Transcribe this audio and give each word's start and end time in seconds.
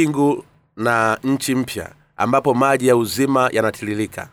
mbingu 0.00 0.44
na 0.76 1.18
nchi 1.24 1.54
mpya 1.54 1.90
ambapo 2.16 2.54
maji 2.54 2.86
ya 2.88 2.96
uzima 2.96 3.50
yanatiririka. 3.52 4.28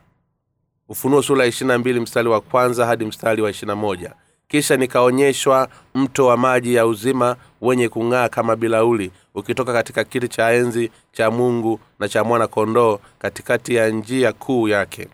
Ufunuo 0.89 1.21
sura 1.21 1.41
ya 1.43 1.49
ishirina 1.49 1.77
mbili 1.77 1.99
mstari 1.99 2.29
wa 2.29 2.41
kwanza 2.41 2.85
hadi 2.85 3.05
mstari 3.05 3.41
wa 3.41 3.49
ishirina 3.49 3.75
moja. 3.75 4.13
Kisha 4.47 4.77
nikaonyeshwa 4.77 5.69
mto 5.95 6.25
wa 6.25 6.37
maji 6.37 6.73
ya 6.75 6.85
uzima 6.87 7.35
wenye 7.61 7.89
kung'aa 7.89 8.29
kama 8.29 8.55
bilauli 8.55 9.11
ukitoka 9.35 9.73
katika 9.73 10.03
kiti 10.03 10.27
cha 10.27 10.51
enzi 10.51 10.91
cha 11.11 11.31
mungu 11.31 11.79
na 11.99 12.09
cha 12.09 12.23
mwana 12.23 12.47
kondoo 12.47 12.99
katikati 13.19 13.75
ya 13.75 13.89
njia 13.89 14.33
kuu 14.33 14.67
yake. 14.67 15.07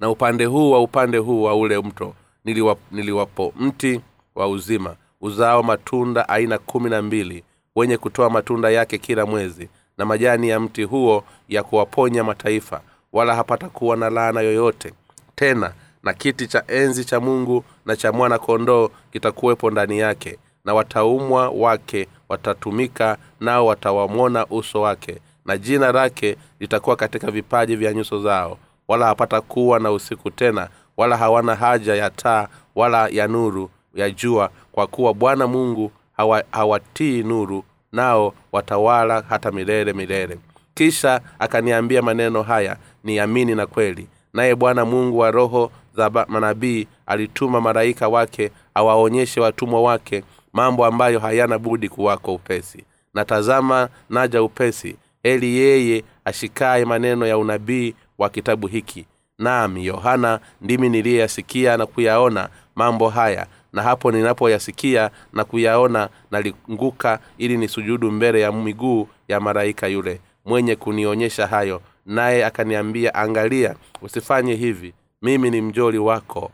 Na 0.00 0.10
upande 0.10 0.44
huu 0.44 0.70
wa 0.70 0.80
upande 0.82 1.18
huu 1.18 1.42
wa 1.42 1.54
ule 1.56 1.78
mto 1.78 2.14
niliwapo, 2.44 2.80
niliwapo 2.90 3.52
mti 3.56 4.00
wa 4.34 4.48
uzima 4.48 4.96
uzao 5.20 5.62
matunda 5.62 6.28
aina 6.28 6.58
kumi 6.58 6.90
na 6.90 7.02
mbili 7.02 7.44
wenye 7.76 7.96
kutoa 7.98 8.30
matunda 8.30 8.70
yake 8.70 8.98
kila 8.98 9.26
mwezi 9.26 9.68
na 9.98 10.04
majani 10.04 10.48
ya 10.48 10.60
mti 10.60 10.82
huo 10.84 11.24
ya 11.48 11.62
kuwaponya 11.62 12.24
mataifa 12.24 12.80
wala 13.12 13.34
hapata 13.34 13.68
kuwa 13.68 13.96
na 13.96 14.10
laana 14.10 14.40
yoyote. 14.40 14.92
Tena 15.34 15.72
na 16.02 16.12
kiti 16.14 16.46
cha 16.46 16.64
enzi 16.68 17.04
cha 17.04 17.20
mungu 17.20 17.64
na 17.86 17.96
cha 17.96 18.12
mwana 18.12 18.38
kondoo 18.38 18.88
kitakuwepo 19.12 19.70
ndani 19.70 19.98
yake 19.98 20.38
na 20.64 20.74
wataumwa 20.74 21.48
wake 21.48 22.08
watatumika 22.28 23.16
nao 23.40 23.66
watawamwona 23.66 24.46
uso 24.46 24.80
wake 24.80 25.18
na 25.44 25.58
jina 25.58 25.92
lake 25.92 26.36
litakuwa 26.60 26.96
katika 26.96 27.30
vipaji 27.30 27.76
vya 27.76 27.92
nyuso 27.92 28.22
zao. 28.22 28.58
Wala 28.88 29.06
hapata 29.06 29.40
kuwa 29.40 29.80
na 29.80 29.92
usiku 29.92 30.30
tena 30.30 30.68
wala 30.96 31.16
hawana 31.16 31.54
haja 31.54 31.94
ya 31.94 32.10
taa 32.10 32.48
wala 32.74 33.08
ya 33.08 33.28
nuru 33.28 33.70
ya 33.94 34.10
jua 34.10 34.50
kwa 34.72 34.86
kuwa 34.86 35.14
bwana 35.14 35.46
mungu 35.46 35.92
hawa, 36.16 36.44
hawatii 36.50 37.22
nuru 37.22 37.64
nao 37.92 38.34
watawala 38.52 39.24
hata 39.28 39.50
milele 39.52 39.92
milele. 39.92 40.38
Kisha 40.74 41.20
akaniambia 41.38 42.02
maneno 42.02 42.42
haya 42.42 42.76
ni 43.04 43.18
amini 43.18 43.54
na 43.54 43.66
kweli. 43.66 44.06
Naye 44.32 44.54
bwana 44.54 44.84
mungu 44.84 45.18
wa 45.18 45.30
roho 45.30 45.70
za 45.96 46.10
manabii 46.28 46.86
alituma 47.06 47.60
malaika 47.60 48.08
wake 48.08 48.50
awaonyeshe 48.74 49.40
watumwa 49.40 49.82
wake 49.82 50.24
mambo 50.52 50.84
ambayo 50.86 51.18
hayana 51.20 51.58
budi 51.58 51.88
kuwako 51.88 52.34
upesi. 52.34 52.84
Na 53.14 53.24
tazama 53.24 53.88
naja 54.10 54.42
upesi 54.42 54.96
eli 55.22 55.56
yeye 55.56 56.04
ashikaye 56.24 56.84
maneno 56.84 57.26
ya 57.26 57.38
unabii 57.38 57.94
wa 58.18 58.30
kitabu 58.30 58.66
hiki. 58.66 59.06
Nami 59.38 59.86
yohana 59.86 60.40
ndimi 60.60 60.88
niliyeyasikia 60.88 61.76
na 61.76 61.86
kuyaona 61.86 62.48
mambo 62.74 63.08
haya 63.08 63.46
na 63.74 63.82
hapo 63.82 64.12
ninapoyasikia 64.12 65.10
na 65.32 65.44
kuyaona 65.44 66.08
nalinguka 66.30 67.18
ili 67.38 67.56
nisujudu 67.56 68.10
mbele 68.10 68.40
ya 68.40 68.52
miguu 68.52 69.08
ya 69.28 69.40
malaika 69.40 69.86
yule 69.86 70.20
mwenye 70.44 70.76
kunionyesha 70.76 71.46
hayo. 71.46 71.82
Naye 72.06 72.44
akaniambia 72.44 73.14
angalia 73.14 73.74
usifanye 74.02 74.54
hivi. 74.54 74.94
Mimi 75.22 75.50
ni 75.50 75.60
mjoli 75.60 75.98
wako 75.98 76.50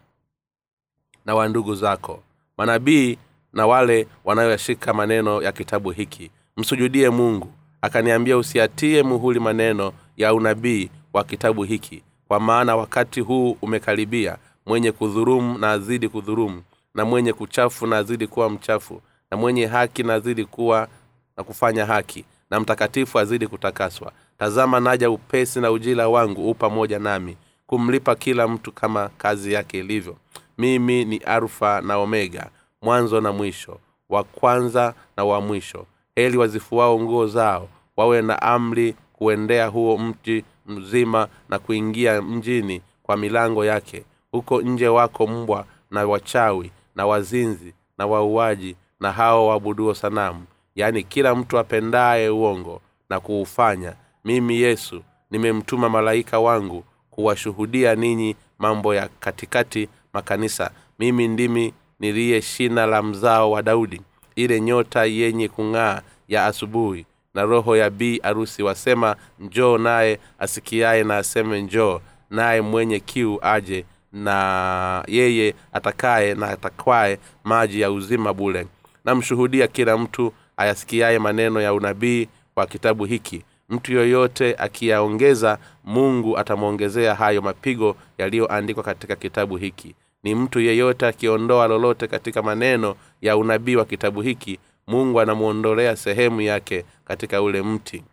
na 1.26 1.34
wa 1.34 1.48
ndugu 1.48 1.74
zako 1.74 2.22
manabii 2.58 3.18
na 3.52 3.66
wale 3.66 4.06
wanayoyashika 4.24 4.94
maneno 4.94 5.42
ya 5.42 5.52
kitabu 5.52 5.90
hiki. 5.90 6.30
Msujudie 6.56 7.10
mungu. 7.10 7.48
Akaniambia 7.82 8.36
usiatie 8.38 9.02
muhuli 9.02 9.40
maneno 9.40 9.92
ya 10.16 10.34
unabii 10.34 10.90
wa 11.12 11.24
kitabu 11.24 11.64
hiki 11.64 12.02
kwa 12.28 12.40
maana 12.40 12.76
wakati 12.76 13.20
huu 13.20 13.56
umekaribia 13.62 14.36
mwenye 14.66 14.92
kudhurumu 14.92 15.58
na 15.58 15.70
azidi 15.70 16.08
kudhurumu 16.08 16.62
na 16.94 17.04
mwenye 17.04 17.32
kuchafu 17.32 17.86
na 17.86 17.96
azidi 17.98 18.26
kuwa 18.26 18.50
mchafu 18.50 19.02
na 19.30 19.36
mwenye 19.36 19.66
haki 19.66 20.02
na 20.02 20.14
azidi 20.14 20.44
kuwa 20.44 20.88
na 21.36 21.44
kufanya 21.44 21.86
haki 21.86 22.24
na 22.50 22.60
mtakatifu 22.60 23.18
azidi 23.18 23.46
kutakaswa. 23.46 24.12
Tazama 24.38 24.80
naja 24.80 25.10
upesi 25.10 25.60
na 25.60 25.70
ujila 25.70 26.08
wangu 26.08 26.50
u 26.50 26.54
pamoja 26.54 26.98
nami 26.98 27.36
kumlipa 27.66 28.14
kila 28.14 28.48
mtu 28.48 28.72
kama 28.72 29.08
kazi 29.18 29.52
yake 29.52 29.78
ilivyo. 29.78 30.16
Mimi 30.58 31.04
ni 31.04 31.16
alfa 31.16 31.80
na 31.80 31.96
omega 31.98 32.50
mwanzo 32.82 33.20
na 33.20 33.32
mwisho 33.32 33.78
wa 34.08 34.24
kwanza 34.24 34.94
na 35.16 35.24
wa 35.24 35.40
mwisho. 35.40 35.86
Heli 36.14 36.36
wazifuao 36.36 37.00
nguo 37.00 37.26
zao 37.26 37.68
wawe 37.96 38.22
na 38.22 38.42
amri 38.42 38.94
kuendea 39.12 39.66
huo 39.66 39.98
mji 39.98 40.44
mzima 40.66 41.28
na 41.48 41.58
kuingia 41.58 42.22
mjini 42.22 42.82
kwa 43.02 43.16
milango 43.16 43.64
yake. 43.64 44.04
Huko 44.32 44.62
nje 44.62 44.88
wako 44.88 45.26
mbwa 45.26 45.64
na 45.90 46.06
wachawi 46.06 46.70
na 46.94 47.06
wazinzi 47.06 47.74
na 47.98 48.06
wauaji 48.06 48.76
na 49.00 49.12
hao 49.12 49.46
waabuduo 49.46 49.94
sanamu. 49.94 50.44
Yaani 50.74 51.02
kila 51.02 51.34
mtu 51.34 51.58
apendaye 51.58 52.28
uongo 52.28 52.80
na 53.10 53.20
kuufanya 53.20 53.94
mimi 54.24 54.60
yesu 54.60 55.02
nimemtuma 55.30 55.88
malaika 55.88 56.40
wangu 56.40 56.84
kuwashuhudia 57.10 57.94
ninyi 57.94 58.36
mambo 58.58 58.94
ya 58.94 59.08
katikati 59.20 59.88
makanisa. 60.12 60.70
Mimi 60.98 61.28
ndimi 61.28 61.72
niliye 62.00 62.42
shina 62.42 62.86
la 62.86 63.02
mzao 63.02 63.50
wa 63.50 63.62
daudi 63.62 64.00
ile 64.36 64.60
nyota 64.60 65.04
yenye 65.04 65.48
kung'aa 65.48 66.02
ya 66.28 66.46
asubuhi 66.46 67.06
na 67.34 67.42
roho 67.42 67.76
ya 67.76 67.90
bi 67.90 68.20
arusi 68.22 68.62
wasema 68.62 69.16
njoo 69.40 69.78
naye 69.78 70.18
asikiaye 70.38 71.04
na 71.04 71.16
aseme 71.16 71.62
njoo 71.62 72.00
naye 72.30 72.60
mwenye 72.60 73.00
kiu 73.00 73.38
aje 73.42 73.84
na 74.12 75.04
yeye 75.08 75.54
atakaye 75.72 76.34
na 76.34 76.48
atakwaye 76.48 77.18
maji 77.44 77.80
ya 77.80 77.90
uzima 77.90 78.34
bule 78.34 78.66
namshuhudia 79.04 79.66
kila 79.66 79.98
mtu 79.98 80.32
ayasikiaye 80.56 81.18
maneno 81.18 81.60
ya 81.60 81.74
unabii 81.74 82.28
wa 82.56 82.66
kitabu 82.66 83.04
hiki. 83.04 83.42
Mtu 83.68 83.92
yoyote 83.92 84.54
akiyaongeza 84.58 85.58
mungu 85.84 86.38
atamwongezea 86.38 87.14
hayo 87.14 87.42
mapigo 87.42 87.96
yaliyoandikwa 88.18 88.82
katika 88.82 89.16
kitabu 89.16 89.56
hiki. 89.56 89.94
Ni 90.22 90.34
mtu 90.34 90.60
yeyote 90.60 91.06
akiondoa 91.06 91.66
lolote 91.68 92.06
katika 92.06 92.42
maneno 92.42 92.94
ya 93.22 93.36
unabii 93.36 93.76
wa 93.76 93.84
kitabu 93.84 94.20
hiki 94.22 94.58
mungu 94.86 95.20
anamwondolea 95.20 95.96
sehemu 95.96 96.40
yake 96.40 96.84
katika 97.04 97.42
ule 97.42 97.62
mti 97.62 98.04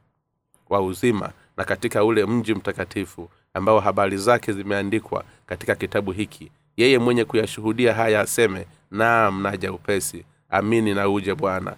wa 0.69 0.81
uzima 0.81 1.29
na 1.57 1.63
katika 1.63 2.03
ule 2.03 2.25
mji 2.25 2.53
mtakatifu 2.53 3.29
ambao 3.53 3.79
habari 3.79 4.17
zake 4.17 4.53
zimeandikwa 4.53 5.23
katika 5.47 5.75
kitabu 5.75 6.11
hiki. 6.11 6.51
Yeye 6.77 6.99
mwenye 6.99 7.25
kuyashuhudia 7.25 7.93
haya 7.93 8.21
aseme 8.21 8.65
naam 8.91 9.41
naja 9.41 9.71
upesi. 9.73 10.25
Amini 10.49 10.93
na 10.93 11.09
uje 11.09 11.35
bwana. 11.35 11.75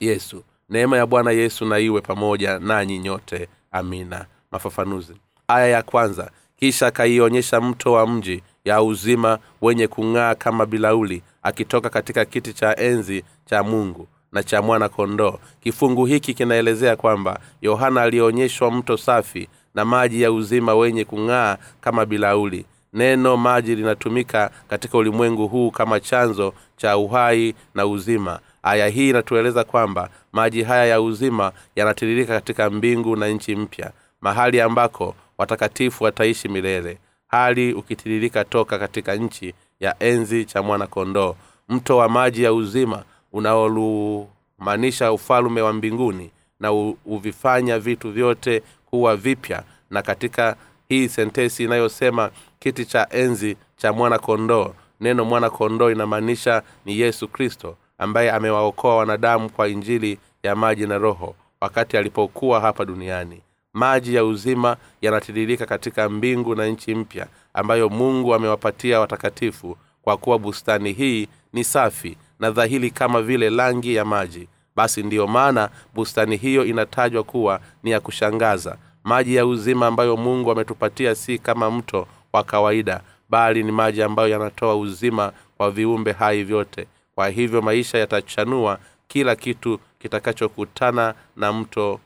Yesu. 0.00 0.44
Neema 0.68 0.96
ya 0.96 1.06
bwana 1.06 1.30
yesu 1.30 1.64
na 1.66 1.78
iwe 1.78 2.00
pamoja 2.00 2.58
nanyi 2.58 2.98
nyote. 2.98 3.48
Amina. 3.72 4.26
Mafafanuzi. 4.52 5.12
Aya 5.48 5.66
ya 5.66 5.82
kwanza. 5.82 6.30
Kisha 6.56 6.86
akaionyesha 6.86 7.60
mto 7.60 7.92
wa 7.92 8.06
mji 8.06 8.42
ya 8.64 8.82
uzima 8.82 9.38
wenye 9.62 9.86
kung'aa 9.88 10.34
kama 10.34 10.66
bilauli 10.66 11.22
akitoka 11.42 11.90
katika 11.90 12.24
kiti 12.24 12.52
cha 12.52 12.76
enzi 12.76 13.24
cha 13.44 13.62
mungu 13.62 14.08
na 14.32 14.42
cha 14.42 14.62
mwana 14.62 14.88
kondoo 14.88 15.38
kifungu 15.60 16.06
hiki 16.06 16.34
kinaelezea 16.34 16.96
kwamba 16.96 17.40
yohana 17.62 18.02
alionyeshwa 18.02 18.70
mto 18.70 18.96
safi 18.96 19.48
na 19.76 19.84
maji 19.84 20.22
ya 20.22 20.32
uzima 20.32 20.74
wenye 20.74 21.04
kung'aa 21.04 21.56
kama 21.80 22.06
bilauli. 22.06 22.64
Neno 22.92 23.36
maji 23.36 23.74
linatumika 23.76 24.50
katika 24.68 24.98
ulimwengu 24.98 25.48
huu 25.48 25.70
kama 25.70 26.00
chanzo 26.00 26.54
cha 26.76 26.96
uhai 26.96 27.54
na 27.74 27.86
uzima. 27.86 28.38
Aya 28.62 28.88
hii 28.88 29.10
inatueleza 29.10 29.64
kwamba 29.64 30.10
maji 30.32 30.62
haya 30.62 30.86
ya 30.86 31.00
uzima 31.00 31.52
yanatiririka 31.76 32.32
katika 32.34 32.70
mbingu 32.70 33.16
na 33.16 33.28
nchi 33.28 33.56
mpya 33.56 33.90
mahali 34.20 34.60
ambako 34.60 35.14
watakatifu 35.38 36.04
wataishi 36.04 36.48
milele. 36.48 36.98
Hali 37.26 37.72
ukitiririka 37.72 38.44
toka 38.44 38.78
katika 38.78 39.14
nchi 39.14 39.54
ya 39.80 39.96
enzi 40.00 40.44
cha 40.44 40.62
mwana 40.62 40.86
kondoo 40.86 41.36
mto 41.68 41.96
wa 41.96 42.08
maji 42.08 42.42
ya 42.42 42.52
uzima 42.52 43.02
unaolumanisha 43.32 45.12
ufalume 45.12 45.60
wa 45.62 45.72
mbinguni 45.72 46.30
na 46.60 46.68
huvifanya 47.04 47.78
vitu 47.78 48.10
vyote 48.12 48.62
kuwa 48.86 49.16
vipya 49.16 49.62
na 49.90 50.02
katika 50.02 50.56
hii 50.88 51.08
sentesi 51.08 51.64
inayosema 51.64 52.30
kiti 52.58 52.84
cha 52.84 53.06
enzi 53.10 53.56
cha 53.76 53.92
mwana 53.92 54.18
kondoo 54.18 54.74
neno 55.00 55.24
mwana 55.24 55.50
kondoo 55.50 55.90
inamaanisha 55.90 56.62
ni 56.84 56.98
yesu 57.00 57.28
kristo 57.28 57.76
ambaye 57.98 58.30
amewaokoa 58.30 58.96
wanadamu 58.96 59.50
kwa 59.50 59.68
injili 59.68 60.18
ya 60.42 60.56
maji 60.56 60.86
na 60.86 60.98
roho 60.98 61.34
wakati 61.60 61.96
alipokuwa 61.96 62.60
hapa 62.60 62.84
duniani. 62.84 63.42
Maji 63.72 64.14
ya 64.14 64.24
uzima 64.24 64.76
yanatiririka 65.02 65.66
katika 65.66 66.08
mbingu 66.08 66.54
na 66.54 66.66
nchi 66.66 66.94
mpya 66.94 67.26
ambayo 67.54 67.88
mungu 67.88 68.34
amewapatia 68.34 69.00
watakatifu 69.00 69.76
kwa 70.02 70.16
kuwa 70.16 70.38
bustani 70.38 70.92
hii 70.92 71.28
ni 71.52 71.64
safi 71.64 72.16
na 72.40 72.50
dhahiri 72.50 72.90
kama 72.90 73.22
vile 73.22 73.50
rangi 73.50 73.94
ya 73.94 74.04
maji. 74.04 74.48
Basi 74.76 75.02
ndiyo 75.02 75.26
maana 75.26 75.70
bustani 75.94 76.36
hiyo 76.36 76.64
inatajwa 76.64 77.22
kuwa 77.24 77.60
ni 77.82 77.90
ya 77.90 78.00
kushangaza 78.00 78.76
maji 79.06 79.34
ya 79.34 79.46
uzima 79.46 79.86
ambayo 79.86 80.16
mungu 80.16 80.50
ametupatia 80.50 81.14
si 81.14 81.38
kama 81.38 81.70
mto 81.70 82.06
wa 82.32 82.44
kawaida 82.44 83.00
bali 83.28 83.62
ni 83.62 83.72
maji 83.72 84.02
ambayo 84.02 84.28
yanatoa 84.28 84.76
uzima 84.76 85.32
kwa 85.56 85.70
viumbe 85.70 86.12
hai 86.12 86.42
vyote. 86.44 86.86
Kwa 87.14 87.28
hivyo 87.28 87.62
maisha 87.62 87.98
yatachanua 87.98 88.78
kila 89.08 89.36
kitu 89.36 89.80
kitakachokutana 89.98 91.14
na 91.36 91.52
mto 91.52 92.00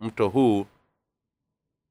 mto 0.00 0.28
huu 0.28 0.66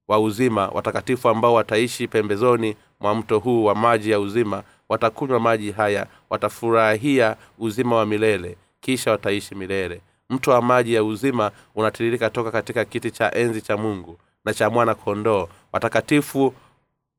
wa 0.08 0.20
uzima. 0.20 0.68
Watakatifu 0.68 1.30
ambao 1.30 1.54
wataishi 1.54 2.08
pembezoni 2.08 2.76
mwa 3.00 3.16
mto 3.16 3.40
huu 3.40 3.64
wa 3.64 3.76
maji 3.76 4.12
ya 4.12 4.20
uzima 4.20 4.64
watakunywa 4.90 5.40
maji 5.40 5.72
haya 5.72 6.08
watafurahia 6.30 7.36
uzima 7.60 7.96
wa 7.96 8.06
milele 8.06 8.58
kisha 8.82 9.12
wataishi 9.12 9.56
milele. 9.56 10.02
Mto 10.30 10.52
wa 10.52 10.62
maji 10.62 10.94
ya 10.94 11.04
uzima 11.04 11.52
unatiririka 11.76 12.30
toka 12.30 12.52
katika 12.52 12.86
kiti 12.86 13.12
cha 13.12 13.32
enzi 13.36 13.62
cha 13.62 13.78
mungu 13.78 14.18
na 14.46 14.54
cha 14.54 14.70
mwana 14.70 14.96
kondoo 14.96 15.48
watakatifu 15.72 16.54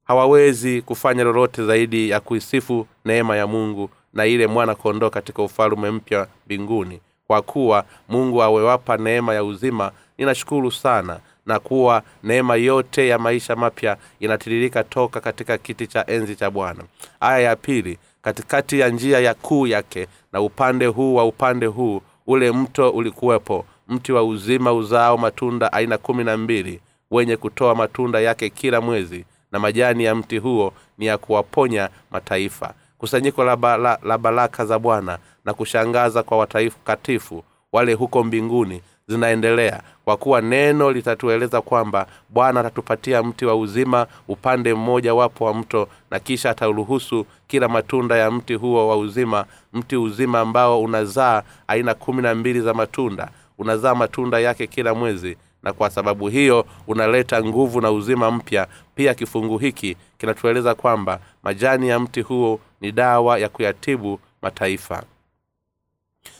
hawawezi 0.05 0.83
kufanya 0.83 1.25
lolote 1.25 1.65
zaidi 1.67 2.11
ya 2.11 2.21
kuisifu 2.21 2.87
neema 3.05 3.37
ya 3.37 3.47
mungu 3.47 3.91
na 4.13 4.27
ile 4.27 4.47
mwana 4.47 4.75
kondoo 4.75 5.11
katika 5.11 5.43
ufalume 5.43 5.91
mpya 5.91 6.27
mbinguni. 6.47 7.01
Kwa 7.27 7.43
kuwa 7.43 7.85
mungu 8.09 8.43
awewapa 8.43 8.97
neema 8.97 9.35
ya 9.35 9.45
uzima 9.45 9.93
ninashukuru 10.19 10.71
sana 10.73 11.21
na 11.47 11.59
kuwa 11.59 12.03
neema 12.23 12.57
yote 12.57 13.09
ya 13.09 13.19
maisha 13.19 13.57
mapya 13.57 13.97
inatiririka 14.21 14.85
toka 14.85 15.21
katika 15.21 15.59
kiti 15.59 15.87
cha 15.87 16.07
enzi 16.07 16.37
cha 16.37 16.51
bwana. 16.51 16.85
Aya 17.21 17.39
ya 17.39 17.57
pili 17.57 17.99
katikati 18.23 18.81
ya 18.81 18.89
njia 18.89 19.21
ya 19.21 19.35
kuu 19.35 19.67
yake 19.67 20.07
na 20.33 20.41
upande 20.41 20.87
huu 20.87 21.15
wa 21.15 21.25
upande 21.25 21.67
huu 21.67 22.03
ule 22.27 22.53
mto 22.53 22.91
ulikuwepo. 22.91 23.67
Mti 23.89 24.13
wa 24.13 24.25
uzima 24.25 24.73
uzao 24.73 25.17
matunda 25.19 25.73
aina 25.73 25.99
kumi 25.99 26.25
na 26.25 26.37
mbili 26.37 26.81
wenye 27.11 27.37
kutoa 27.37 27.75
matunda 27.75 28.21
yake 28.21 28.51
kila 28.51 28.81
mwezi 28.81 29.25
na 29.53 29.59
majani 29.59 30.05
ya 30.05 30.15
mti 30.15 30.39
huo 30.39 30.73
ni 30.99 31.07
ya 31.07 31.19
kuwaponya 31.19 31.89
mataifa. 32.11 32.75
Kusanyiko 32.99 33.45
la, 33.45 33.57
ba, 33.57 33.77
la, 33.77 33.99
la 34.03 34.19
baraka 34.19 34.65
za 34.67 34.79
bwana 34.79 35.19
na 35.45 35.55
kushangaza 35.55 36.23
kwa 36.23 36.39
watakatifu 36.39 37.45
wale 37.73 37.93
huko 37.95 38.25
mbinguni 38.25 38.83
zinaendelea 39.09 39.83
kwa 40.05 40.17
kuwa 40.17 40.41
neno 40.41 40.93
litatueleza 40.93 41.61
kwamba 41.61 42.07
bwana 42.29 42.61
atatupatia 42.61 43.23
mti 43.23 43.47
wa 43.47 43.57
uzima 43.57 44.07
upande 44.29 44.75
mmoja 44.75 45.15
wapo 45.15 45.45
wa 45.45 45.55
mto 45.55 45.89
na 46.11 46.19
kisha 46.21 46.51
ataruhusu 46.51 47.27
kila 47.47 47.69
matunda 47.69 48.17
ya 48.17 48.31
mti 48.31 48.55
huo 48.55 48.89
wa 48.89 48.97
uzima 48.97 49.45
mti 49.73 49.97
uzima 49.97 50.41
ambao 50.41 50.83
unazaa 50.83 51.43
aina 51.69 51.95
kumi 51.95 52.23
na 52.23 52.35
mbili 52.35 52.61
za 52.61 52.75
matunda 52.75 53.29
unazaa 53.59 53.95
matunda 53.95 54.39
yake 54.41 54.67
kila 54.67 54.95
mwezi 54.95 55.37
na 55.65 55.73
kwa 55.73 55.91
sababu 55.91 56.29
hiyo 56.29 56.67
unaleta 56.87 57.45
nguvu 57.45 57.81
na 57.81 57.91
uzima 57.91 58.31
mpya. 58.31 58.67
Pia 58.95 59.15
kifungu 59.15 59.59
hiki 59.59 59.97
kinatueleza 60.19 60.75
kwamba 60.75 61.21
majani 61.43 61.89
ya 61.89 62.01
mti 62.01 62.21
huo 62.21 62.61
ni 62.81 62.93
dawa 62.93 63.39
ya 63.39 63.49
kuyatibu 63.49 64.21
mataifa. 64.43 65.03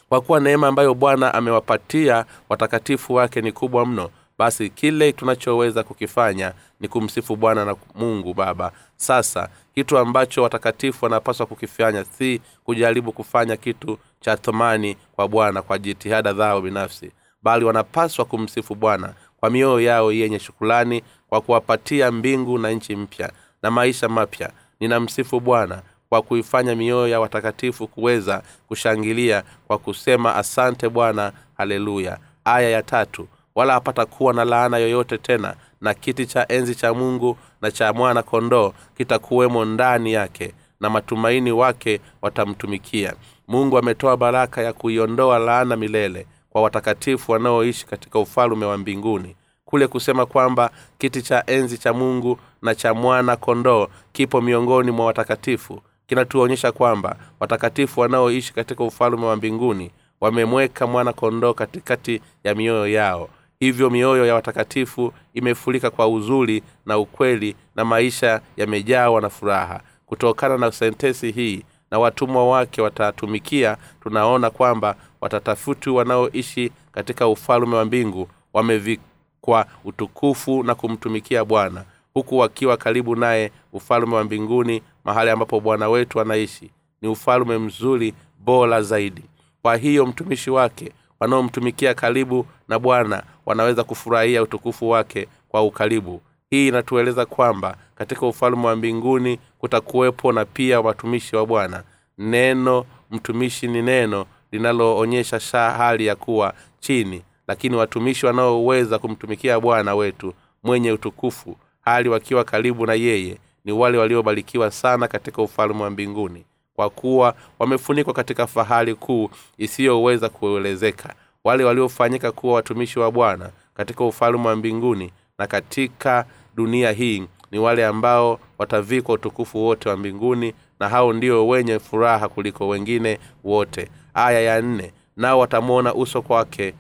Kwa 0.09 0.21
kuwa 0.21 0.41
neema 0.41 0.69
ambayo 0.69 0.95
bwana 0.95 1.35
amewapatia 1.35 2.25
watakatifu 2.49 3.15
wake 3.15 3.41
ni 3.41 3.53
kubwa 3.53 3.87
mno 3.87 4.11
basi 4.39 4.71
kile 4.71 5.13
tunachoweza 5.13 5.83
kukifanya 5.83 6.53
ni 6.81 6.89
kumsifu 6.89 7.37
bwana 7.37 7.65
na 7.65 7.77
mungu 7.95 8.35
baba. 8.35 8.73
Sasa 8.97 9.49
kitu 9.75 9.99
ambacho 9.99 10.43
watakatifu 10.43 11.05
wanapaswa 11.05 11.47
kukifanya 11.47 12.05
si 12.05 12.41
kujaribu 12.65 13.13
kufanya 13.13 13.57
kitu 13.57 13.99
cha 14.21 14.37
thamani 14.37 14.97
kwa 15.13 15.29
bwana 15.29 15.63
kwa 15.63 15.79
jitihada 15.79 16.33
zao 16.35 16.61
binafsi 16.61 17.11
bali 17.45 17.65
wanapaswa 17.65 18.25
kumsifu 18.25 18.75
bwana 18.75 19.13
kwa 19.41 19.51
mioyo 19.51 19.81
yao 19.81 20.13
yenye 20.13 20.39
shukulani 20.39 21.03
kwa 21.29 21.41
kuwapatia 21.41 22.11
mbingu 22.13 22.59
na 22.59 22.71
nchi 22.71 22.97
mpya 22.97 23.33
na 23.63 23.71
maisha 23.71 24.09
mapya. 24.09 24.51
Ninamsifu 24.81 25.41
bwana 25.41 25.83
kwa 26.09 26.23
kuifanya 26.23 26.75
mioyo 26.75 27.09
ya 27.09 27.21
watakatifu 27.21 27.89
kuweza 27.89 28.43
kushangilia 28.69 29.43
kwa 29.67 29.79
kusema 29.79 30.37
asante 30.37 30.89
bwana 30.89 31.33
haleluya. 31.57 32.19
Aya 32.45 32.71
ya 32.71 32.83
tatu 32.83 33.29
wala 33.55 33.73
hapata 33.73 34.07
kuwa 34.07 34.33
na 34.35 34.45
laana 34.45 34.79
yoyote 34.79 35.19
tena 35.19 35.55
na 35.81 35.95
kiti 35.95 36.27
cha 36.27 36.47
enzi 36.49 36.75
cha 36.75 36.95
mungu 36.95 37.37
na 37.63 37.71
cha 37.71 37.93
mwana 37.93 38.23
kondoo 38.23 38.73
kitakuwemo 38.97 39.65
ndani 39.65 40.13
yake 40.13 40.53
na 40.81 40.91
matumaini 40.91 41.53
wake 41.53 42.01
watamtumikia. 42.23 43.15
Mungu 43.49 43.79
ametoa 43.79 44.17
baraka 44.17 44.63
ya 44.63 44.73
kuiondoa 44.73 45.39
laana 45.39 45.77
milele 45.77 46.27
kwa 46.55 46.63
watakatifu 46.63 47.33
wanaoishi 47.33 47.87
katika 47.87 48.19
ufalume 48.19 48.67
wa 48.67 48.79
mbinguni. 48.79 49.37
Kule 49.65 49.87
kusema 49.87 50.27
kwamba 50.27 50.71
kiti 50.99 51.23
cha 51.23 51.45
enzi 51.47 51.79
cha 51.79 51.93
mungu 51.93 52.39
na 52.63 52.75
cha 52.75 52.95
mwana 52.95 53.37
kondoo 53.37 53.89
kipo 54.13 54.41
miongoni 54.41 54.91
mwa 54.91 55.07
watakatifu 55.07 55.81
kinatuonyesha 56.07 56.73
kwamba 56.73 57.17
watakatifu 57.41 58.01
wanaoishi 58.01 58.55
katika 58.55 58.85
ufalume 58.85 59.27
wa 59.27 59.37
mbinguni 59.37 59.91
wamemweka 60.21 60.87
mwana 60.87 61.13
kondoo 61.13 61.55
katikati 61.55 62.21
ya 62.45 62.55
mioyo 62.55 62.89
yao. 62.89 63.29
Hivyo 63.61 63.91
mioyo 63.91 64.27
ya 64.27 64.35
watakatifu 64.35 65.13
imefurika 65.35 65.91
kwa 65.91 66.09
uzuri 66.09 66.63
na 66.87 66.99
ukweli 66.99 67.57
na 67.77 67.85
maisha 67.85 68.41
yamejawa 68.57 69.21
na 69.21 69.31
furaha. 69.31 69.81
Kutokana 70.07 70.59
na 70.59 70.73
sentesi 70.73 71.31
hii 71.33 71.63
na 71.91 71.99
watumwa 71.99 72.49
wake 72.51 72.83
watatumikia 72.83 73.77
tunaona 74.03 74.51
kwamba 74.51 74.97
watatafuti 75.25 75.91
wanaoishi 75.91 76.73
katika 76.93 77.29
ufalume 77.29 77.77
wa 77.77 77.85
mbingu 77.85 78.29
wamevikwa 78.53 79.67
utukufu 79.85 80.63
na 80.63 80.75
kumtumikia 80.75 81.45
bwana 81.45 81.85
huku 82.15 82.39
wakiwa 82.39 82.77
karibu 82.77 83.17
naye 83.17 83.53
ufalume 83.73 84.15
wa 84.15 84.25
mbinguni 84.25 84.83
mahali 85.05 85.31
ambapo 85.31 85.61
bwana 85.61 85.89
wetu 85.89 86.21
anaishi. 86.21 86.71
Ni 87.03 87.09
ufalume 87.09 87.59
mzuri 87.59 88.15
bora 88.45 88.83
zaidi. 88.83 89.23
Kwa 89.63 89.77
hiyo 89.77 90.07
mtumishi 90.07 90.51
wake 90.51 90.93
wanaomtumikia 91.21 91.95
karibu 91.95 92.47
na 92.69 92.79
bwana 92.79 93.23
wanaweza 93.47 93.85
kufurahia 93.85 94.43
utukufu 94.43 94.91
wake 94.91 95.29
kwa 95.49 95.63
ukaribu. 95.63 96.21
Hii 96.51 96.69
inatueleza 96.69 97.27
kwamba 97.27 97.77
katika 97.95 98.27
ufalume 98.27 98.67
wa 98.67 98.77
mbinguni 98.77 99.39
kutakuwepo 99.59 100.33
na 100.33 100.45
pia 100.45 100.81
watumishi 100.81 101.37
wa 101.37 101.47
bwana. 101.47 101.83
Neno 102.19 102.85
mtumishi 103.11 103.69
ni 103.69 103.83
neno 103.83 104.27
linaloonyesha 104.55 105.71
hali 105.71 106.07
ya 106.07 106.17
kuwa 106.17 106.55
chini 106.81 107.23
lakini 107.49 107.77
watumishi 107.77 108.27
wanaoweza 108.27 108.99
kumtumikia 108.99 109.61
bwana 109.61 109.95
wetu 109.95 110.35
mwenye 110.63 110.93
utukufu 110.93 111.57
hali 111.81 112.09
wakiwa 112.09 112.45
karibu 112.45 112.87
na 112.87 112.95
yeye 112.95 113.39
ni 113.65 113.73
wale 113.73 113.99
waliobarikiwa 113.99 114.71
sana 114.71 115.09
katika 115.09 115.43
ufalme 115.43 115.83
wa 115.83 115.91
mbinguni 115.91 116.45
kwa 116.77 116.91
kuwa 116.91 117.35
wamefunikwa 117.59 118.15
katika 118.15 118.47
fahari 118.47 118.95
kuu 118.95 119.31
isiyoweza 119.59 120.29
kuelezeka. 120.29 121.15
Wale 121.45 121.65
waliofanyika 121.65 122.33
kuwa 122.33 122.55
watumishi 122.55 122.99
wa 122.99 123.11
bwana 123.13 123.51
katika 123.75 124.05
ufalme 124.05 124.49
wa 124.49 124.57
mbinguni 124.57 125.13
na 125.39 125.47
katika 125.47 126.25
dunia 126.57 126.93
hii 126.93 127.23
ni 127.55 127.61
wale 127.61 127.87
ambao 127.87 128.41
watavikwa 128.59 129.15
utukufu 129.15 129.65
wote 129.65 129.89
wa 129.89 129.97
mbinguni 129.97 130.55
na 130.81 130.89
hao 130.89 131.13
ndio 131.13 131.49
wenye 131.49 131.79
furaha 131.79 132.29
kuliko 132.29 132.69
wengine 132.69 133.19
wote. 133.45 133.89
Aya 134.15 134.41
ya 134.41 134.61
nne 134.63 134.93
nao 135.17 135.39
watamwona 135.39 135.95
uso 135.95 136.23
kwake 136.23 136.75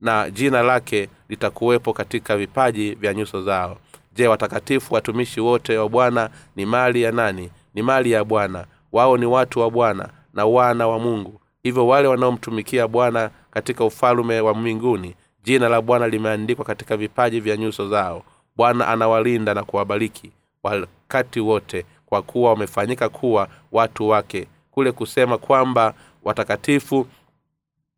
na 0.00 0.30
jina 0.30 0.62
lake 0.62 1.08
litakuwepo 1.28 1.92
katika 1.92 2.36
vipaji 2.36 2.94
vya 2.94 3.14
nyuso 3.14 3.42
zao. 3.42 3.76
Je 4.14 4.28
watakatifu 4.28 4.94
watumishi 4.94 5.40
wote 5.40 5.78
wa 5.78 5.88
bwana 5.88 6.30
ni 6.56 6.66
mali 6.66 7.02
ya 7.02 7.12
nani? 7.12 7.50
Ni 7.74 7.82
mali 7.82 8.10
ya 8.10 8.24
bwana. 8.24 8.64
Wao 8.92 9.16
ni 9.16 9.26
watu 9.26 9.60
wa 9.60 9.70
bwana 9.70 10.08
na 10.34 10.46
wana 10.46 10.88
wa 10.88 10.98
mungu. 10.98 11.40
Hivyo 11.62 11.86
wale 11.86 12.08
wanaomtumikia 12.08 12.88
bwana 12.88 13.30
katika 13.50 13.84
ufalume 13.84 14.40
wa 14.40 14.54
mbinguni 14.54 15.14
jina 15.44 15.68
la 15.68 15.82
bwana 15.82 16.08
limeandikwa 16.08 16.64
katika 16.64 16.96
vipaji 16.96 17.40
vya 17.40 17.56
nyuso 17.56 17.88
zao 17.88 18.22
bwana 18.56 18.88
anawalinda 18.88 19.54
na 19.54 19.62
kuwabariki 19.64 20.32
wakati 20.62 21.40
wote 21.40 21.84
kwa 22.06 22.22
kuwa 22.22 22.50
wamefanyika 22.50 23.08
kuwa 23.08 23.48
watu 23.72 24.08
wake. 24.08 24.46
Kule 24.70 24.92
kusema 24.92 25.38
kwamba 25.38 25.94
watakatifu 26.24 27.06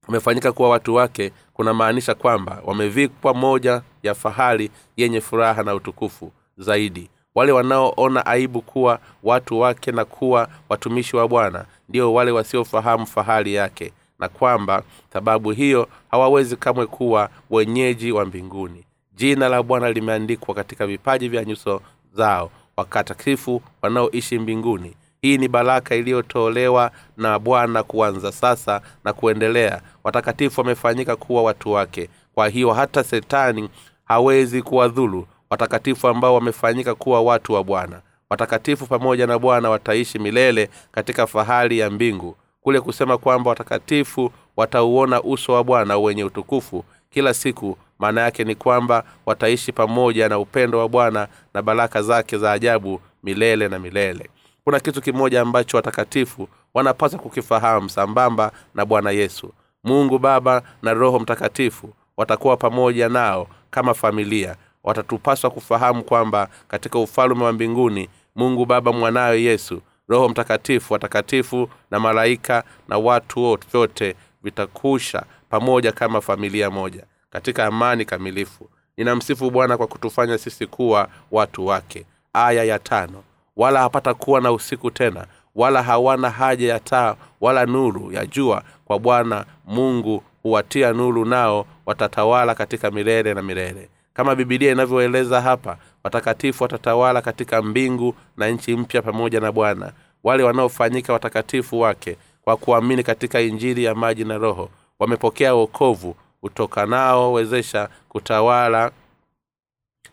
wamefanyika 0.07 0.53
kuwa 0.53 0.69
watu 0.69 0.95
wake 0.95 1.33
kunamaanisha 1.55 2.15
kwamba 2.15 2.63
wamevikwa 2.65 3.35
moja 3.35 3.83
ya 4.03 4.15
fahari 4.15 4.71
yenye 4.97 5.21
furaha 5.21 5.63
na 5.63 5.75
utukufu 5.75 6.33
zaidi. 6.59 7.11
Wale 7.35 7.53
wanaoona 7.53 8.27
aibu 8.27 8.63
kuwa 8.63 8.99
watu 9.23 9.61
wake 9.61 9.93
na 9.93 10.05
kuwa 10.05 10.49
watumishi 10.69 11.17
wa 11.17 11.29
bwana 11.29 11.65
ndio 11.89 12.15
wale 12.15 12.31
wasiofahamu 12.31 13.07
fahari 13.07 13.55
yake 13.55 13.93
na 14.19 14.29
kwamba 14.29 14.83
sababu 15.13 15.51
hiyo 15.51 15.89
hawawezi 16.11 16.57
kamwe 16.57 16.87
kuwa 16.87 17.29
wenyeji 17.51 18.13
wa 18.13 18.25
mbinguni 18.25 18.85
jina 19.23 19.49
la 19.49 19.63
bwana 19.63 19.91
limeandikwa 19.93 20.55
katika 20.55 20.87
vipaji 20.87 21.29
vya 21.29 21.45
nyuso 21.45 21.81
zao 22.15 22.51
watakatifu 22.77 23.63
wanaoishi 23.83 24.39
mbinguni. 24.39 24.97
Hii 25.21 25.39
ni 25.39 25.49
baraka 25.49 25.95
iliyotolewa 25.95 26.91
na 27.17 27.39
bwana 27.39 27.83
kuanza 27.83 28.33
sasa 28.33 28.81
na 29.05 29.13
kuendelea. 29.13 29.81
Watakatifu 30.05 30.61
wamefanyika 30.61 31.17
kuwa 31.17 31.43
watu 31.43 31.73
wake. 31.73 32.09
Kwa 32.35 32.49
hiyo 32.49 32.73
hata 32.73 33.05
setani 33.05 33.69
hawezi 34.05 34.63
kuwadhulu 34.63 35.27
watakatifu 35.51 36.09
ambao 36.09 36.35
wamefanyika 36.35 36.95
kuwa 36.95 37.21
watu 37.23 37.53
wa 37.53 37.65
bwana. 37.65 38.01
Watakatifu 38.31 38.87
pamoja 38.87 39.27
na 39.27 39.39
bwana 39.39 39.71
wataishi 39.71 40.19
milele 40.19 40.69
katika 40.93 41.27
fahari 41.27 41.79
ya 41.79 41.91
mbingu. 41.91 42.37
Kule 42.61 42.81
kusema 42.81 43.19
kwamba 43.19 43.51
watakatifu 43.51 44.33
watauona 44.57 45.23
uso 45.23 45.53
wa 45.53 45.65
bwana 45.65 45.99
wenye 45.99 46.25
utukufu. 46.25 46.85
Kila 47.11 47.35
siku 47.35 47.77
maana 48.03 48.21
yake 48.21 48.45
ni 48.45 48.55
kwamba 48.55 49.05
wataishi 49.27 49.73
pamoja 49.73 50.29
na 50.29 50.39
upendo 50.39 50.79
wa 50.79 50.89
bwana 50.89 51.29
na 51.55 51.63
baraka 51.63 52.03
zake 52.03 52.39
za 52.39 52.53
ajabu 52.53 53.01
milele 53.23 53.69
na 53.69 53.79
milele. 53.79 54.31
Kuna 54.65 54.81
kitu 54.81 55.01
kimoja 55.03 55.41
ambacho 55.41 55.77
watakatifu 55.77 56.49
wanapaswa 56.75 57.19
kukifahamu 57.19 57.89
sambamba 57.89 58.53
na 58.75 58.85
bwana 58.85 59.11
yesu. 59.11 59.53
Mungu 59.85 60.19
baba 60.19 60.63
na 60.83 60.95
roho 60.95 61.19
mtakatifu 61.19 61.95
watakuwa 62.17 62.57
pamoja 62.57 63.09
nao 63.09 63.49
kama 63.71 63.95
familia. 63.95 64.57
Watatupaswa 64.85 65.51
kufahamu 65.51 66.03
kwamba 66.05 66.49
katika 66.69 66.99
ufalume 66.99 67.45
wa 67.45 67.53
mbinguni 67.53 68.09
mungu 68.37 68.67
baba 68.67 68.93
mwanawe 68.93 69.43
yesu 69.43 69.83
roho 70.09 70.29
mtakatifu 70.29 70.93
watakatifu 70.93 71.69
na 71.91 72.01
malaika 72.01 72.65
na 72.89 72.99
watu 72.99 73.59
wote 73.75 74.15
vitakusha 74.43 75.23
pamoja 75.51 75.93
kama 75.93 76.21
familia 76.21 76.71
moja 76.71 77.05
katika 77.33 77.67
amani 77.67 78.05
kamilifu. 78.05 78.69
Ninamsifu 78.97 79.51
bwana 79.51 79.77
kwa 79.77 79.87
kutufanya 79.87 80.39
sisi 80.39 80.67
kuwa 80.67 81.09
watu 81.31 81.67
wake. 81.67 82.05
Aya 82.33 82.65
ya 82.65 82.79
tano. 82.79 83.23
Wala 83.57 83.81
hapata 83.81 84.15
kuwa 84.15 84.41
na 84.41 84.53
usiku 84.53 84.91
tena 84.91 85.27
wala 85.55 85.83
hawana 85.83 86.31
haja 86.31 86.69
ya 86.73 86.81
taa 86.81 87.17
wala 87.41 87.67
nuru 87.67 88.13
ya 88.13 88.27
jua 88.27 88.63
kwa 88.85 88.99
bwana 88.99 89.45
mungu 89.67 90.23
huwatia 90.43 90.93
nuru 90.93 91.25
nao 91.25 91.67
watatawala 91.87 92.55
katika 92.55 92.91
milele 92.91 93.35
na 93.35 93.43
milele. 93.43 93.89
Kama 94.15 94.35
bibilia 94.35 94.73
inavyoeleza 94.73 95.41
hapa 95.41 95.77
watakatifu 96.05 96.63
watatawala 96.63 97.23
katika 97.23 97.63
mbingu 97.63 98.15
na 98.37 98.49
nchi 98.49 98.77
mpya 98.77 99.03
pamoja 99.03 99.41
na 99.41 99.53
bwana. 99.53 99.93
Wale 100.25 100.43
wanaofanyika 100.43 101.13
watakatifu 101.13 101.81
wake 101.81 102.17
kwa 102.45 102.57
kuamini 102.57 103.03
katika 103.03 103.41
injili 103.41 103.85
ya 103.85 103.95
maji 103.95 104.25
na 104.25 104.39
roho 104.39 104.69
wamepokea 104.99 105.55
wokovu 105.55 106.17
utokanao 106.43 107.33
wezesha 107.33 107.89
kutawala 108.09 108.93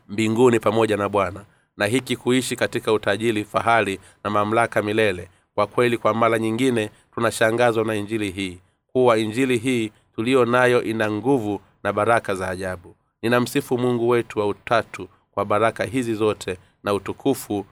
mbinguni 0.09 0.59
pamoja 0.59 0.97
na 0.97 1.09
bwana 1.09 1.45
na 1.77 1.85
hiki 1.85 2.15
kuishi 2.17 2.55
katika 2.55 2.93
utajiri 2.93 3.43
fahari 3.43 3.99
na 4.23 4.29
mamlaka 4.29 4.81
milele. 4.81 5.29
Kwa 5.55 5.67
kweli 5.67 5.97
kwa 5.97 6.13
mara 6.13 6.39
nyingine 6.39 6.89
tunashangazwa 7.15 7.83
na 7.85 7.95
injili 7.95 8.31
hii 8.31 8.59
kuwa 8.91 9.17
injili 9.17 9.57
hii 9.57 9.91
tuliyo 10.15 10.45
nayo 10.45 10.83
ina 10.83 11.11
nguvu 11.11 11.61
na 11.83 11.93
baraka 11.93 12.35
za 12.35 12.49
ajabu. 12.49 12.95
Ninamsifu 13.21 13.77
mungu 13.77 14.09
wetu 14.09 14.39
wa 14.39 14.47
utatu 14.47 15.07
kwa 15.31 15.45
baraka 15.45 15.83
hizi 15.83 16.13
zote 16.15 16.57
na 16.83 16.93
utukufu 16.93 17.65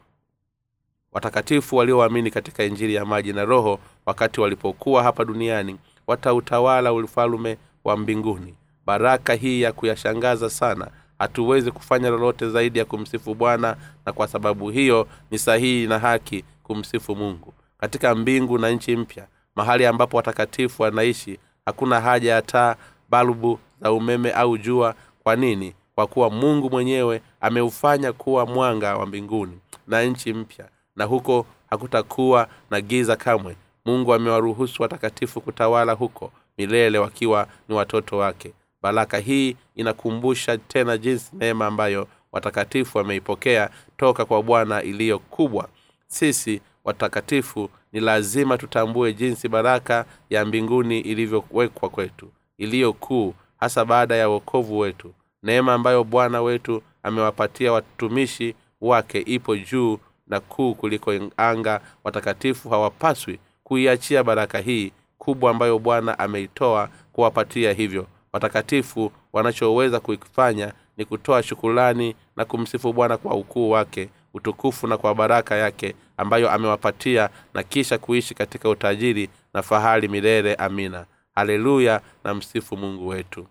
watakatifu 1.12 1.76
walioamini 1.76 2.32
katika 2.32 2.64
injili 2.64 2.94
ya 2.94 3.06
maji 3.06 3.34
na 3.34 3.46
roho 3.46 3.80
wakati 4.06 4.42
walipokuwa 4.42 5.04
hapa 5.04 5.26
duniani. 5.26 5.78
Watautawala 6.08 6.94
ufalume 6.94 7.58
wa 7.88 7.98
mbinguni. 7.98 8.56
Baraka 8.86 9.34
hii 9.34 9.62
ya 9.62 9.72
kuyashangaza 9.74 10.50
sana. 10.50 10.88
Hatuwezi 11.20 11.72
kufanya 11.72 12.10
lolote 12.10 12.50
zaidi 12.50 12.80
ya 12.80 12.86
kumsifu 12.86 13.36
bwana 13.36 13.78
na 14.06 14.14
kwa 14.14 14.28
sababu 14.28 14.70
hiyo 14.70 15.08
ni 15.32 15.40
sahihi 15.40 15.88
na 15.88 16.00
haki 16.00 16.44
kumsifu 16.64 17.16
mungu. 17.16 17.54
Katika 17.78 18.16
mbingu 18.16 18.58
na 18.58 18.70
nchi 18.70 18.96
mpya 18.96 19.28
mahali 19.56 19.86
ambapo 19.86 20.18
watakatifu 20.18 20.84
wanaishi 20.84 21.40
hakuna 21.66 22.02
haja 22.02 22.34
ya 22.34 22.42
taa 22.42 22.76
balbu 23.10 23.60
za 23.82 23.92
umeme 23.92 24.32
au 24.32 24.58
jua. 24.58 24.96
Kwa 25.24 25.36
nini? 25.36 25.74
Kwa 25.96 26.08
kuwa 26.08 26.30
mungu 26.30 26.70
mwenyewe 26.70 27.22
ameufanya 27.42 28.14
kuwa 28.14 28.46
mwanga 28.46 28.98
wa 28.98 29.06
mbinguni 29.06 29.60
na 29.88 30.04
nchi 30.04 30.34
mpya 30.34 30.66
na 30.96 31.06
huko 31.06 31.46
hakutakuwa 31.70 32.48
na 32.72 32.82
giza 32.82 33.16
kamwe. 33.16 33.56
Mungu 33.86 34.14
amewaruhusu 34.14 34.82
watakatifu 34.84 35.42
kutawala 35.42 35.94
huko 35.94 36.32
milele 36.58 36.98
wakiwa 36.98 37.48
ni 37.70 37.76
watoto 37.76 38.18
wake. 38.18 38.54
Baraka 38.82 39.18
hii 39.18 39.56
inakumbusha 39.76 40.58
tena 40.58 40.98
jinsi 40.98 41.30
neema 41.34 41.66
ambayo 41.66 42.08
watakatifu 42.32 42.98
wameipokea 42.98 43.70
toka 43.98 44.26
kwa 44.26 44.44
bwana 44.44 44.84
iliyo 44.84 45.20
kubwa. 45.20 45.70
Sisi 46.08 46.62
watakatifu 46.84 47.70
ni 47.94 48.00
lazima 48.00 48.58
tutambue 48.58 49.14
jinsi 49.14 49.48
baraka 49.48 50.06
ya 50.30 50.46
mbinguni 50.46 51.00
ilivyowekwa 51.00 51.90
kwetu 51.90 52.30
iliyo 52.58 52.94
kuu 52.94 53.34
hasa 53.60 53.86
baada 53.86 54.16
ya 54.16 54.30
uokovu 54.30 54.80
wetu. 54.80 55.14
Neema 55.44 55.74
ambayo 55.74 56.04
bwana 56.04 56.42
wetu 56.42 56.82
amewapatia 57.04 57.72
watumishi 57.74 58.56
wake 58.82 59.20
ipo 59.20 59.58
juu 59.58 60.00
na 60.28 60.40
kuu 60.40 60.74
kuliko 60.76 61.14
anga. 61.38 61.82
Watakatifu 62.04 62.70
hawapaswi 62.70 63.40
kuiachia 63.64 64.24
baraka 64.24 64.58
hii 64.60 64.92
kubwa 65.18 65.52
ambayo 65.52 65.80
bwana 65.80 66.20
ameitoa 66.20 66.90
kuwapatia 67.14 67.74
hivyo. 67.74 68.08
Watakatifu 68.34 69.12
wanachoweza 69.34 70.00
kuifanya 70.00 70.74
ni 70.98 71.06
kutoa 71.06 71.44
shukulani 71.44 72.16
na 72.36 72.46
kumsifu 72.46 72.94
bwana 72.94 73.18
kwa 73.18 73.36
ukuu 73.36 73.70
wake 73.70 74.10
utukufu 74.34 74.88
na 74.88 74.98
kwa 74.98 75.16
baraka 75.16 75.56
yake 75.56 75.96
ambayo 76.18 76.52
amewapatia 76.52 77.30
na 77.54 77.64
kisha 77.64 77.98
kuishi 77.98 78.34
katika 78.34 78.70
utajiri 78.70 79.30
na 79.54 79.62
fahari 79.62 80.08
milele. 80.08 80.56
Amina. 80.56 81.06
Haleluya 81.36 82.02
na 82.24 82.34
msifu 82.34 82.78
mungu 82.78 83.08
wetu. 83.08 83.48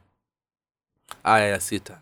Aya 1.24 1.48
ya 1.48 1.60
sita. 1.60 1.98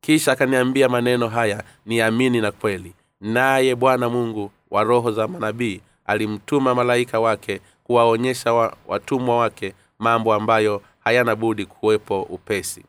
Kisha 0.00 0.32
akaniambia 0.32 0.88
maneno 0.88 1.28
haya 1.28 1.62
ni 1.86 2.00
amini 2.00 2.40
na 2.40 2.52
kweli. 2.52 2.94
Naye 3.20 3.74
bwana 3.74 4.08
mungu 4.08 4.50
wa 4.70 4.84
roho 4.84 5.12
za 5.12 5.28
manabii 5.28 5.80
alimtuma 6.06 6.74
malaika 6.74 7.20
wake 7.20 7.60
kuwaonyesha 7.90 8.52
wa, 8.52 8.76
watumwa 8.86 9.36
wake 9.38 9.74
mambo 9.98 10.34
ambayo 10.34 10.82
hayana 11.00 11.36
budi 11.36 11.66
kuwepo 11.66 12.22
upesi. 12.22 12.84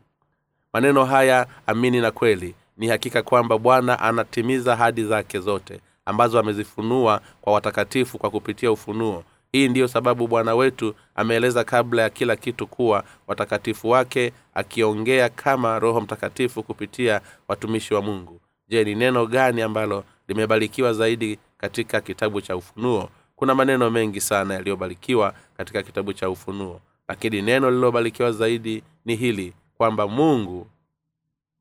Maneno 0.73 1.05
haya 1.05 1.47
amini 1.67 2.01
na 2.01 2.11
kweli 2.11 2.55
ni 2.77 2.87
hakika 2.87 3.21
kwamba 3.23 3.57
bwana 3.57 3.99
anatimiza 3.99 4.75
hadi 4.75 5.03
zake 5.03 5.39
zote 5.39 5.79
ambazo 6.05 6.39
amezifunua 6.39 7.21
kwa 7.41 7.53
watakatifu 7.53 8.17
kwa 8.17 8.29
kupitia 8.29 8.71
ufunuo. 8.71 9.23
Hii 9.51 9.67
ndiyo 9.69 9.87
sababu 9.87 10.27
bwana 10.27 10.55
wetu 10.55 10.95
ameeleza 11.15 11.63
kabla 11.63 12.01
ya 12.01 12.09
kila 12.09 12.35
kitu 12.35 12.67
kuwa 12.67 13.03
watakatifu 13.27 13.89
wake 13.89 14.33
akiongea 14.53 15.29
kama 15.29 15.79
roho 15.79 16.01
mtakatifu 16.01 16.63
kupitia 16.63 17.21
watumishi 17.47 17.93
wa 17.93 18.01
mungu. 18.01 18.39
Je 18.69 18.83
ni 18.83 18.95
neno 18.95 19.25
gani 19.25 19.61
ambalo 19.61 20.03
limebarikiwa 20.27 20.93
zaidi 20.93 21.39
katika 21.57 22.01
kitabu 22.01 22.41
cha 22.41 22.55
ufunuo 22.55 23.09
kuna 23.41 23.55
maneno 23.55 23.89
mengi 23.89 24.21
sana 24.21 24.53
yaliyobarikiwa 24.53 25.33
katika 25.57 25.83
kitabu 25.83 26.13
cha 26.13 26.29
ufunuo. 26.29 26.81
Lakini 27.07 27.41
neno 27.41 27.69
lililobarikiwa 27.69 28.31
zaidi 28.31 28.83
ni 29.05 29.15
hili 29.15 29.53
kwamba 29.77 30.07
mungu 30.07 30.67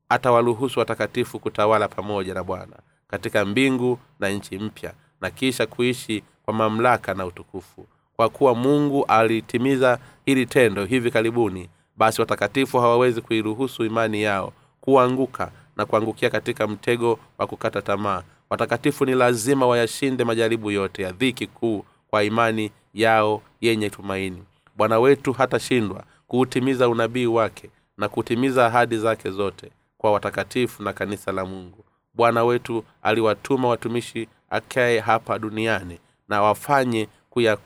atawaruhusu 0.09 0.79
watakatifu 0.79 1.39
kutawala 1.39 1.87
pamoja 1.87 2.33
na 2.33 2.43
bwana 2.43 2.75
katika 3.07 3.45
mbingu 3.45 3.99
na 4.19 4.29
nchi 4.29 4.57
mpya 4.57 4.93
na 5.21 5.29
kisha 5.31 5.65
kuishi 5.67 6.23
kwa 6.45 6.53
mamlaka 6.53 7.13
na 7.13 7.25
utukufu. 7.25 7.87
Kwa 8.15 8.29
kuwa 8.29 8.55
mungu 8.55 9.05
alitimiza 9.05 9.99
hili 10.25 10.45
tendo 10.45 10.85
hivi 10.85 11.11
karibuni 11.11 11.69
basi 11.97 12.21
watakatifu 12.21 12.79
hawawezi 12.79 13.21
kuiruhusu 13.21 13.85
imani 13.85 14.21
yao 14.23 14.53
kuanguka 14.81 15.51
na 15.77 15.85
kuangukia 15.85 16.29
katika 16.29 16.67
mtego 16.67 17.19
wa 17.37 17.47
kukata 17.47 17.81
tamaa 17.81 18.23
watakatifu 18.51 19.05
ni 19.05 19.15
lazima 19.15 19.67
wayashinde 19.67 20.23
majaribu 20.23 20.71
yote 20.71 21.03
ya 21.03 21.11
dhiki 21.11 21.47
kuu 21.47 21.85
kwa 22.09 22.23
imani 22.23 22.71
yao 22.93 23.41
yenye 23.61 23.89
tumaini. 23.89 24.43
Bwana 24.77 24.99
wetu 24.99 25.33
hatashindwa 25.33 26.03
kuutimiza 26.27 26.89
unabii 26.89 27.25
wake 27.25 27.69
na 27.97 28.09
kutimiza 28.09 28.65
ahadi 28.65 28.97
zake 28.97 29.31
zote 29.31 29.71
kwa 29.97 30.11
watakatifu 30.11 30.83
na 30.83 30.93
kanisa 30.93 31.31
la 31.31 31.45
mungu. 31.45 31.83
Bwana 32.13 32.43
wetu 32.43 32.83
aliwatuma 33.03 33.67
watumishi 33.67 34.27
akae 34.49 34.99
hapa 34.99 35.39
duniani 35.39 35.99
na 36.29 36.41
wafanye 36.41 37.07
kuya, 37.29 37.57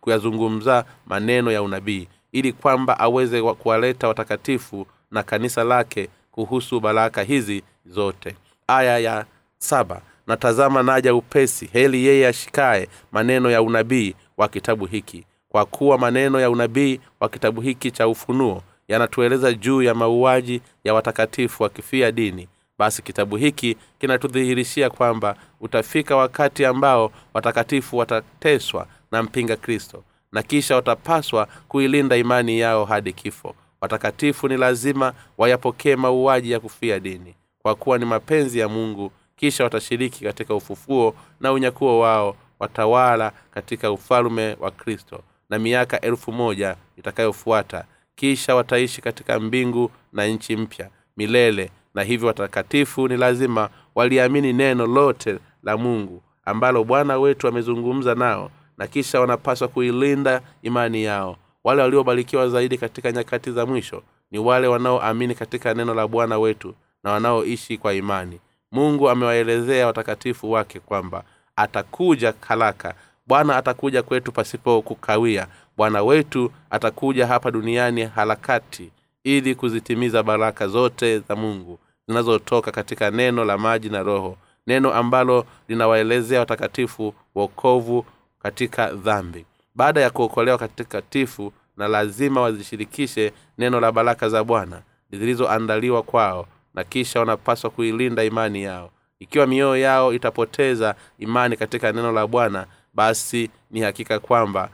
kuyazungumza 0.00 0.84
maneno 1.06 1.52
ya 1.52 1.62
unabii 1.62 2.08
ili 2.32 2.52
kwamba 2.52 2.98
aweze 3.00 3.42
kuwaleta 3.42 4.08
watakatifu 4.08 4.86
na 5.10 5.22
kanisa 5.22 5.64
lake 5.64 6.08
kuhusu 6.30 6.80
baraka 6.80 7.22
hizi 7.22 7.62
zote. 7.86 8.36
Aya 8.66 8.98
ya 8.98 9.26
saba 9.58 10.02
natazama 10.28 10.82
naja 10.82 11.14
upesi 11.14 11.66
heli 11.72 12.04
yeye 12.06 12.26
ashikaye 12.28 12.88
maneno 13.12 13.50
ya 13.50 13.62
unabii 13.62 14.14
wa 14.36 14.48
kitabu 14.48 14.86
hiki. 14.86 15.24
Kwa 15.48 15.64
kuwa 15.64 15.98
maneno 15.98 16.40
ya 16.40 16.50
unabii 16.50 17.00
wa 17.20 17.28
kitabu 17.28 17.60
hiki 17.60 17.90
cha 17.90 18.08
ufunuo 18.08 18.62
yanatueleza 18.88 19.52
juu 19.52 19.82
ya 19.82 19.94
mauaji 19.94 20.60
ya 20.84 20.94
watakatifu 20.94 21.62
wakifia 21.62 22.12
dini 22.12 22.48
basi 22.78 23.02
kitabu 23.02 23.36
hiki 23.36 23.76
kinatudhihirishia 23.98 24.90
kwamba 24.90 25.36
utafika 25.60 26.16
wakati 26.16 26.64
ambao 26.64 27.12
watakatifu 27.34 27.96
watateswa 27.96 28.86
na 29.12 29.22
mpinga 29.22 29.56
kristo 29.56 30.04
na 30.32 30.42
kisha 30.42 30.74
watapaswa 30.76 31.48
kuilinda 31.68 32.16
imani 32.16 32.58
yao 32.58 32.84
hadi 32.84 33.12
kifo. 33.12 33.54
Watakatifu 33.80 34.48
ni 34.48 34.56
lazima 34.56 35.12
wayapokee 35.38 35.96
mauaji 35.96 36.50
ya 36.50 36.60
kufia 36.60 37.00
dini 37.00 37.34
kwa 37.62 37.74
kuwa 37.74 37.98
ni 37.98 38.04
mapenzi 38.04 38.58
ya 38.58 38.68
mungu 38.68 39.12
kisha 39.38 39.64
watashiriki 39.64 40.24
katika 40.24 40.54
ufufuo 40.54 41.14
na 41.40 41.52
unyakuo 41.52 41.98
wao 42.00 42.36
watawala 42.60 43.32
katika 43.50 43.92
ufalume 43.92 44.56
wa 44.60 44.70
kristo 44.70 45.20
na 45.50 45.58
miaka 45.58 46.00
elfu 46.00 46.32
moja 46.32 46.76
itakayofuata 46.96 47.84
kisha 48.14 48.54
wataishi 48.54 49.02
katika 49.02 49.40
mbingu 49.40 49.90
na 50.12 50.26
nchi 50.26 50.56
mpya 50.56 50.90
milele 51.16 51.70
na 51.94 52.02
hivyo 52.02 52.26
watakatifu 52.28 53.08
ni 53.08 53.16
lazima 53.16 53.68
waliamini 53.94 54.52
neno 54.52 54.86
lote 54.86 55.38
la 55.62 55.76
mungu 55.76 56.22
ambalo 56.44 56.84
bwana 56.84 57.18
wetu 57.18 57.48
amezungumza 57.48 58.14
nao 58.14 58.50
na 58.78 58.86
kisha 58.86 59.20
wanapaswa 59.20 59.68
kuilinda 59.68 60.40
imani 60.62 61.04
yao. 61.04 61.36
Wale 61.64 61.82
waliobarikiwa 61.82 62.48
zaidi 62.48 62.78
katika 62.78 63.12
nyakati 63.12 63.50
za 63.50 63.66
mwisho 63.66 64.02
ni 64.30 64.38
wale 64.38 64.66
wanaoamini 64.66 65.34
katika 65.34 65.74
neno 65.74 65.94
la 65.94 66.08
bwana 66.08 66.38
wetu 66.38 66.74
na 67.04 67.12
wanaoishi 67.12 67.78
kwa 67.78 67.94
imani 67.94 68.40
mungu 68.72 69.10
amewaelezea 69.10 69.86
watakatifu 69.86 70.50
wake 70.50 70.80
kwamba 70.80 71.24
atakuja 71.56 72.34
haraka 72.40 72.94
bwana 73.26 73.56
atakuja 73.56 74.02
kwetu 74.02 74.32
pasipo 74.32 74.82
kukawia. 74.82 75.46
Bwana 75.76 76.02
wetu 76.02 76.52
atakuja 76.70 77.26
hapa 77.26 77.50
duniani 77.50 78.04
harakati 78.04 78.90
ili 79.24 79.54
kuzitimiza 79.54 80.22
baraka 80.22 80.68
zote 80.68 81.18
za 81.18 81.36
mungu 81.36 81.78
zinazotoka 82.08 82.72
katika 82.72 83.10
neno 83.10 83.44
la 83.44 83.58
maji 83.58 83.88
na 83.88 84.02
roho. 84.02 84.36
Neno 84.66 84.94
ambalo 84.94 85.46
linawaelezea 85.68 86.40
watakatifu 86.40 87.14
wokovu 87.34 88.04
katika 88.42 88.92
dhambi. 88.92 89.44
Baada 89.74 90.00
ya 90.00 90.10
kuokolewa 90.10 90.58
katikatifu 90.58 91.52
na 91.76 91.88
lazima 91.88 92.40
wazishirikishe 92.40 93.32
neno 93.58 93.80
la 93.80 93.92
baraka 93.92 94.28
za 94.28 94.44
bwana 94.44 94.82
zilizoandaliwa 95.12 96.02
kwao 96.02 96.46
na 96.78 96.84
kisha 96.84 97.20
wanapaswa 97.20 97.70
kuilinda 97.70 98.24
imani 98.24 98.62
yao. 98.62 98.90
Ikiwa 99.20 99.46
mioyo 99.46 99.76
yao 99.76 100.12
itapoteza 100.14 100.94
imani 101.18 101.56
katika 101.56 101.92
neno 101.92 102.12
la 102.12 102.26
bwana 102.26 102.66
basi 102.94 103.50
ni 103.70 103.80
hakika 103.80 104.18
kwamba 104.18 104.70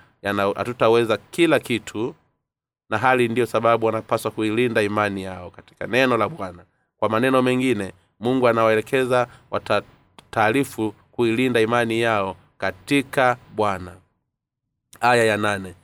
hatutaweza 0.56 1.16
kila 1.30 1.58
kitu 1.58 2.14
na 2.90 2.98
hali 2.98 3.28
ndiyo 3.28 3.46
sababu 3.46 3.86
wanapaswa 3.86 4.30
kuilinda 4.30 4.82
imani 4.82 5.22
yao 5.22 5.50
katika 5.50 5.86
neno 5.86 6.16
la 6.16 6.28
bwana. 6.28 6.64
Kwa 6.96 7.08
maneno 7.08 7.42
mengine 7.42 7.92
mungu 8.20 8.48
anawaelekeza 8.48 9.26
watataarifu 9.50 10.94
kuilinda 11.12 11.60
imani 11.60 12.00
yao 12.00 12.36
katika 12.58 13.36
bwana. 13.54 13.92
Aya 15.00 15.24
ya 15.24 15.36
nane. 15.36 15.74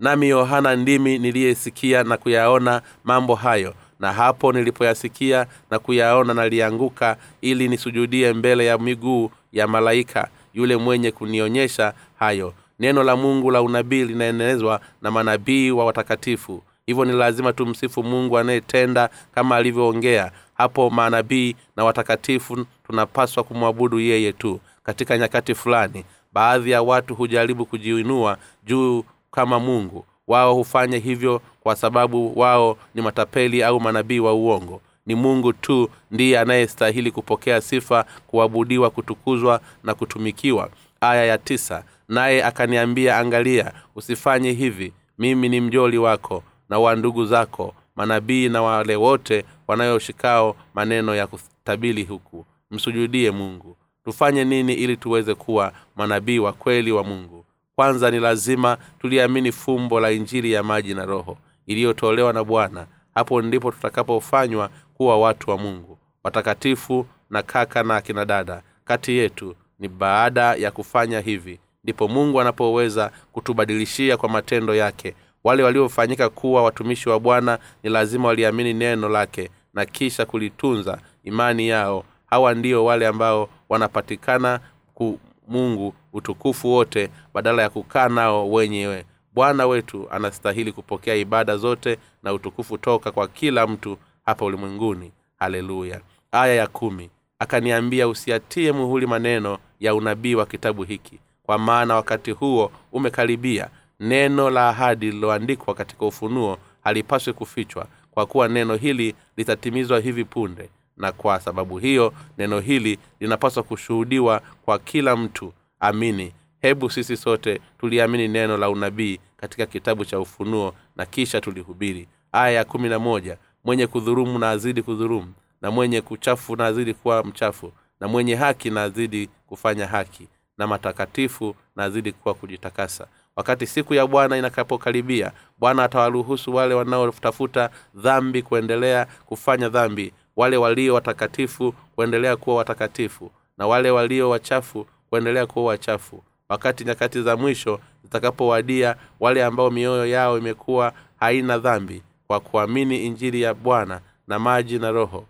Nami 0.00 0.28
yohana 0.28 0.76
ndimi 0.76 1.18
niliyesikia 1.18 2.04
na 2.04 2.16
kuyaona 2.16 2.82
mambo 3.04 3.34
hayo 3.34 3.74
na 4.02 4.12
hapo 4.12 4.52
nilipoyasikia 4.52 5.46
na 5.70 5.78
kuyaona 5.78 6.34
nalianguka 6.34 7.16
ili 7.40 7.68
nisujudie 7.68 8.32
mbele 8.32 8.66
ya 8.66 8.78
miguu 8.78 9.30
ya 9.52 9.66
malaika 9.68 10.28
yule 10.54 10.76
mwenye 10.76 11.10
kunionyesha 11.10 11.92
hayo. 12.18 12.54
Neno 12.78 13.02
la 13.04 13.16
mungu 13.16 13.50
la 13.50 13.62
unabii 13.62 14.04
linaenezwa 14.04 14.80
na 15.02 15.10
manabii 15.10 15.70
wa 15.70 15.84
watakatifu. 15.84 16.62
Hivyo 16.86 17.04
ni 17.04 17.12
lazima 17.12 17.52
tumsifu 17.52 18.02
mungu 18.02 18.38
anayetenda 18.38 19.08
kama 19.34 19.56
alivyoongea. 19.56 20.32
Hapo 20.54 20.90
manabii 20.90 21.56
na 21.76 21.84
watakatifu 21.84 22.66
tunapaswa 22.86 23.44
kumwabudu 23.44 24.00
yeye 24.00 24.32
tu. 24.32 24.60
Katika 24.84 25.18
nyakati 25.18 25.54
fulani 25.54 26.04
baadhi 26.32 26.70
ya 26.70 26.82
watu 26.82 27.14
hujaribu 27.14 27.66
kujiinua 27.66 28.36
juu 28.64 29.04
kama 29.30 29.60
mungu 29.60 30.04
wao 30.32 30.54
hufanya 30.54 30.98
hivyo 30.98 31.40
kwa 31.60 31.76
sababu 31.76 32.38
wao 32.40 32.76
ni 32.94 33.02
matapeli 33.02 33.62
au 33.62 33.80
manabii 33.80 34.18
wa 34.18 34.34
uongo. 34.34 34.80
Ni 35.06 35.14
mungu 35.14 35.52
tu 35.52 35.88
ndiye 36.10 36.38
anayestahili 36.38 37.10
kupokea 37.10 37.60
sifa 37.60 38.04
kuabudiwa 38.26 38.90
kutukuzwa 38.90 39.60
na 39.84 39.94
kutumikiwa. 39.94 40.70
Aya 41.00 41.24
ya 41.24 41.38
tisa 41.38 41.84
naye 42.08 42.44
akaniambia 42.44 43.18
angalia 43.18 43.72
usifanye 43.96 44.52
hivi. 44.52 44.92
Mimi 45.18 45.48
ni 45.48 45.60
mjoli 45.60 45.98
wako 45.98 46.42
na 46.68 46.78
wa 46.78 46.96
ndugu 46.96 47.24
zako 47.26 47.74
manabii 47.96 48.48
na 48.48 48.62
wale 48.62 48.96
wote 48.96 49.44
wanayoshikao 49.68 50.56
maneno 50.74 51.14
ya 51.14 51.26
kutabili 51.26 52.04
huku. 52.04 52.44
Msujudie 52.70 53.30
mungu. 53.30 53.76
Tufanye 54.04 54.44
nini 54.44 54.74
ili 54.74 54.96
tuweze 54.96 55.34
kuwa 55.34 55.72
manabii 55.96 56.38
wa 56.38 56.52
kweli 56.52 56.92
wa 56.92 57.04
mungu 57.04 57.44
kwanza 57.76 58.10
ni 58.10 58.20
lazima 58.20 58.76
tuliamini 59.00 59.52
fumbo 59.52 60.00
la 60.00 60.10
injili 60.10 60.52
ya 60.52 60.62
maji 60.62 60.94
na 60.94 61.04
roho 61.06 61.38
iliyotolewa 61.66 62.32
na 62.32 62.44
bwana. 62.44 62.86
Hapo 63.14 63.42
ndipo 63.42 63.70
tutakapofanywa 63.72 64.70
kuwa 64.94 65.18
watu 65.20 65.50
wa 65.50 65.58
mungu 65.58 65.98
watakatifu 66.24 67.06
na 67.30 67.42
kaka 67.42 67.82
na 67.82 67.96
akina 67.96 68.24
dada. 68.24 68.62
Kati 68.84 69.12
yetu 69.16 69.54
ni 69.78 69.88
baada 69.88 70.54
ya 70.54 70.70
kufanya 70.70 71.20
hivi 71.20 71.58
ndipo 71.84 72.08
mungu 72.08 72.40
anapoweza 72.40 73.10
kutubadilishia 73.32 74.16
kwa 74.16 74.28
matendo 74.28 74.74
yake. 74.74 75.14
Wale 75.44 75.62
waliofanyika 75.62 76.28
kuwa 76.28 76.62
watumishi 76.62 77.08
wa 77.08 77.20
bwana 77.20 77.58
ni 77.82 77.90
lazima 77.90 78.28
waliamini 78.28 78.74
neno 78.74 79.08
lake 79.08 79.50
na 79.74 79.84
kisha 79.86 80.26
kulitunza 80.26 80.98
imani 81.24 81.68
yao. 81.68 82.04
Hawa 82.26 82.54
ndio 82.54 82.84
wale 82.84 83.06
ambao 83.06 83.48
wanapatikana 83.68 84.60
ku 84.94 85.18
mungu 85.48 85.94
utukufu 86.12 86.72
wote 86.72 87.10
badala 87.34 87.62
ya 87.62 87.70
kukaa 87.70 88.08
nao 88.08 88.50
wenyewe. 88.52 89.04
Bwana 89.34 89.66
wetu 89.66 90.08
anastahili 90.10 90.72
kupokea 90.72 91.14
ibada 91.14 91.56
zote 91.56 91.98
na 92.22 92.32
utukufu 92.32 92.78
toka 92.78 93.12
kwa 93.12 93.28
kila 93.28 93.66
mtu 93.66 93.98
hapa 94.26 94.44
ulimwenguni. 94.44 95.12
Haleluya. 95.38 96.00
Aya 96.32 96.54
ya 96.54 96.66
kumi. 96.66 97.10
Akaniambia 97.38 98.08
usiatie 98.08 98.72
muhuli 98.72 99.06
maneno 99.06 99.58
ya 99.80 99.94
unabii 99.94 100.34
wa 100.34 100.46
kitabu 100.46 100.82
hiki 100.82 101.18
kwa 101.42 101.58
maana 101.58 101.94
wakati 101.94 102.30
huo 102.30 102.72
umekaribia. 102.92 103.68
Neno 104.00 104.50
la 104.50 104.68
ahadi 104.68 105.06
lililoandikwa 105.06 105.74
katika 105.74 106.06
ufunuo 106.06 106.58
halipaswi 106.84 107.32
kufichwa 107.32 107.86
kwa 108.10 108.26
kuwa 108.26 108.48
neno 108.48 108.74
hili 108.74 109.14
litatimizwa 109.36 110.00
hivi 110.00 110.24
punde 110.24 110.68
na 110.96 111.12
kwa 111.12 111.40
sababu 111.40 111.78
hiyo 111.78 112.12
neno 112.38 112.60
hili 112.60 112.98
linapaswa 113.20 113.62
kushuhudiwa 113.62 114.40
kwa 114.64 114.78
kila 114.78 115.16
mtu. 115.16 115.52
Amini. 115.80 116.32
Hebu 116.60 116.90
sisi 116.90 117.16
sote 117.16 117.60
tuliamini 117.78 118.28
neno 118.28 118.56
la 118.56 118.70
unabii 118.70 119.20
katika 119.36 119.66
kitabu 119.66 120.04
cha 120.04 120.20
ufunuo 120.20 120.74
na 120.96 121.06
kisha 121.06 121.40
tulihubiri. 121.40 122.08
Aya 122.32 122.50
ya 122.50 122.64
kumi 122.64 122.88
na 122.88 122.98
moja. 122.98 123.36
Mwenye 123.64 123.86
kudhurumu 123.86 124.38
na 124.38 124.50
azidi 124.50 124.82
kudhurumu 124.82 125.32
na 125.62 125.70
mwenye 125.70 126.00
kuchafu 126.00 126.56
na 126.56 126.66
azidi 126.66 126.94
kuwa 126.94 127.24
mchafu 127.24 127.72
na 128.00 128.08
mwenye 128.08 128.34
haki 128.34 128.70
na 128.70 128.82
azidi 128.82 129.28
kufanya 129.46 129.86
haki 129.86 130.28
na 130.58 130.66
matakatifu 130.66 131.56
na 131.76 131.84
azidi 131.84 132.12
kuwa 132.12 132.34
kujitakasa. 132.34 133.06
Wakati 133.36 133.66
siku 133.66 133.94
ya 133.94 134.06
bwana 134.06 134.36
inakapokaribia 134.36 135.32
bwana 135.58 135.84
atawaruhusu 135.84 136.54
wale 136.54 136.74
wanaotafuta 136.74 137.70
dhambi 137.94 138.42
kuendelea 138.42 139.06
kufanya 139.26 139.68
dhambi 139.68 140.12
wale 140.36 140.56
walio 140.56 140.94
watakatifu 140.94 141.72
kuendelea 141.94 142.36
kuwa 142.36 142.56
watakatifu 142.56 143.30
na 143.58 143.66
wale 143.66 143.90
walio 143.90 144.30
wachafu 144.30 144.86
kuendelea 145.10 145.46
kuwa 145.46 145.64
wachafu. 145.64 146.22
Wakati 146.48 146.84
nyakati 146.84 147.22
za 147.22 147.36
mwisho 147.36 147.80
zitakapowadia 148.02 148.96
wale 149.20 149.44
ambao 149.44 149.70
mioyo 149.70 150.06
yao 150.06 150.38
imekuwa 150.38 150.92
haina 151.20 151.58
dhambi 151.58 152.02
kwa 152.26 152.40
kuamini 152.40 153.06
injili 153.06 153.42
ya 153.42 153.54
bwana 153.54 154.00
na 154.28 154.38
maji 154.38 154.78
na 154.78 154.90
roho 154.90 155.24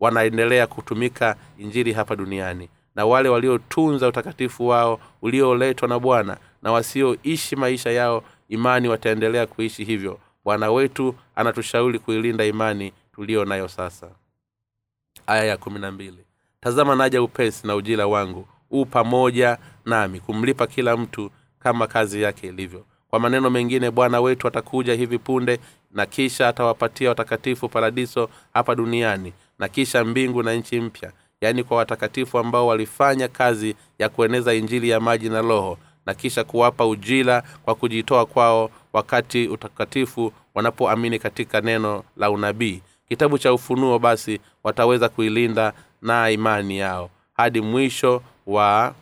wanaendelea 0.00 0.66
kutumika 0.66 1.36
injili 1.58 1.92
hapa 1.92 2.16
duniani. 2.16 2.68
Na 2.94 3.06
wale 3.06 3.28
waliotunza 3.28 4.08
utakatifu 4.08 4.68
wao 4.68 5.00
ulioletwa 5.22 5.88
na 5.88 5.98
bwana 5.98 6.36
na 6.62 6.72
wasioishi 6.72 7.56
maisha 7.56 7.90
yao 7.90 8.22
imani 8.48 8.88
wataendelea 8.88 9.46
kuishi 9.46 9.84
hivyo. 9.84 10.18
Bwana 10.44 10.70
wetu 10.70 11.14
anatushauri 11.36 11.98
kuilinda 11.98 12.44
imani 12.44 12.92
tuliyo 13.14 13.44
nayo 13.44 13.68
sasa 13.68 14.06
aya 15.30 15.44
ya 15.44 15.56
kumi 15.56 15.78
na 15.78 15.90
mbili. 15.92 16.24
Tazama 16.60 16.94
naja 16.96 17.22
upesi 17.22 17.66
na 17.66 17.74
ujira 17.74 18.06
wangu 18.06 18.46
huu 18.70 18.84
pamoja 18.84 19.58
nami 19.84 20.20
kumlipa 20.20 20.66
kila 20.66 20.96
mtu 20.96 21.30
kama 21.58 21.86
kazi 21.86 22.22
yake 22.22 22.46
ilivyo. 22.48 22.84
Kwa 23.10 23.20
maneno 23.20 23.50
mengine 23.50 23.90
bwana 23.90 24.20
wetu 24.20 24.48
atakuja 24.48 24.94
hivi 24.94 25.18
punde 25.18 25.58
na 25.92 26.06
kisha 26.06 26.48
atawapatia 26.48 27.08
watakatifu 27.08 27.68
paradiso 27.68 28.28
hapa 28.54 28.74
duniani 28.74 29.32
na 29.58 29.68
kisha 29.68 30.04
mbingu 30.04 30.42
na 30.42 30.54
nchi 30.54 30.80
mpya. 30.80 31.12
Yaani 31.40 31.64
kwa 31.64 31.76
watakatifu 31.76 32.38
ambao 32.38 32.66
walifanya 32.66 33.28
kazi 33.28 33.74
ya 33.98 34.08
kueneza 34.08 34.54
injili 34.54 34.88
ya 34.88 35.00
maji 35.00 35.28
na 35.28 35.40
roho 35.42 35.78
na 36.06 36.14
kisha 36.14 36.44
kuwapa 36.44 36.86
ujira 36.86 37.42
kwa 37.64 37.74
kujitoa 37.74 38.26
kwao 38.26 38.70
wakati 38.92 39.48
utakatifu 39.48 40.32
wanapoamini 40.54 41.18
katika 41.18 41.60
neno 41.60 42.04
la 42.16 42.30
unabii 42.30 42.82
kitabu 43.10 43.38
cha 43.38 43.52
ufunuo 43.52 43.98
basi 43.98 44.40
wataweza 44.64 45.08
kuilinda 45.08 45.72
na 46.02 46.30
imani 46.30 46.78
yao. 46.78 47.10
Hadi 47.34 47.60
mwisho 47.60 48.22
wa 48.46 48.94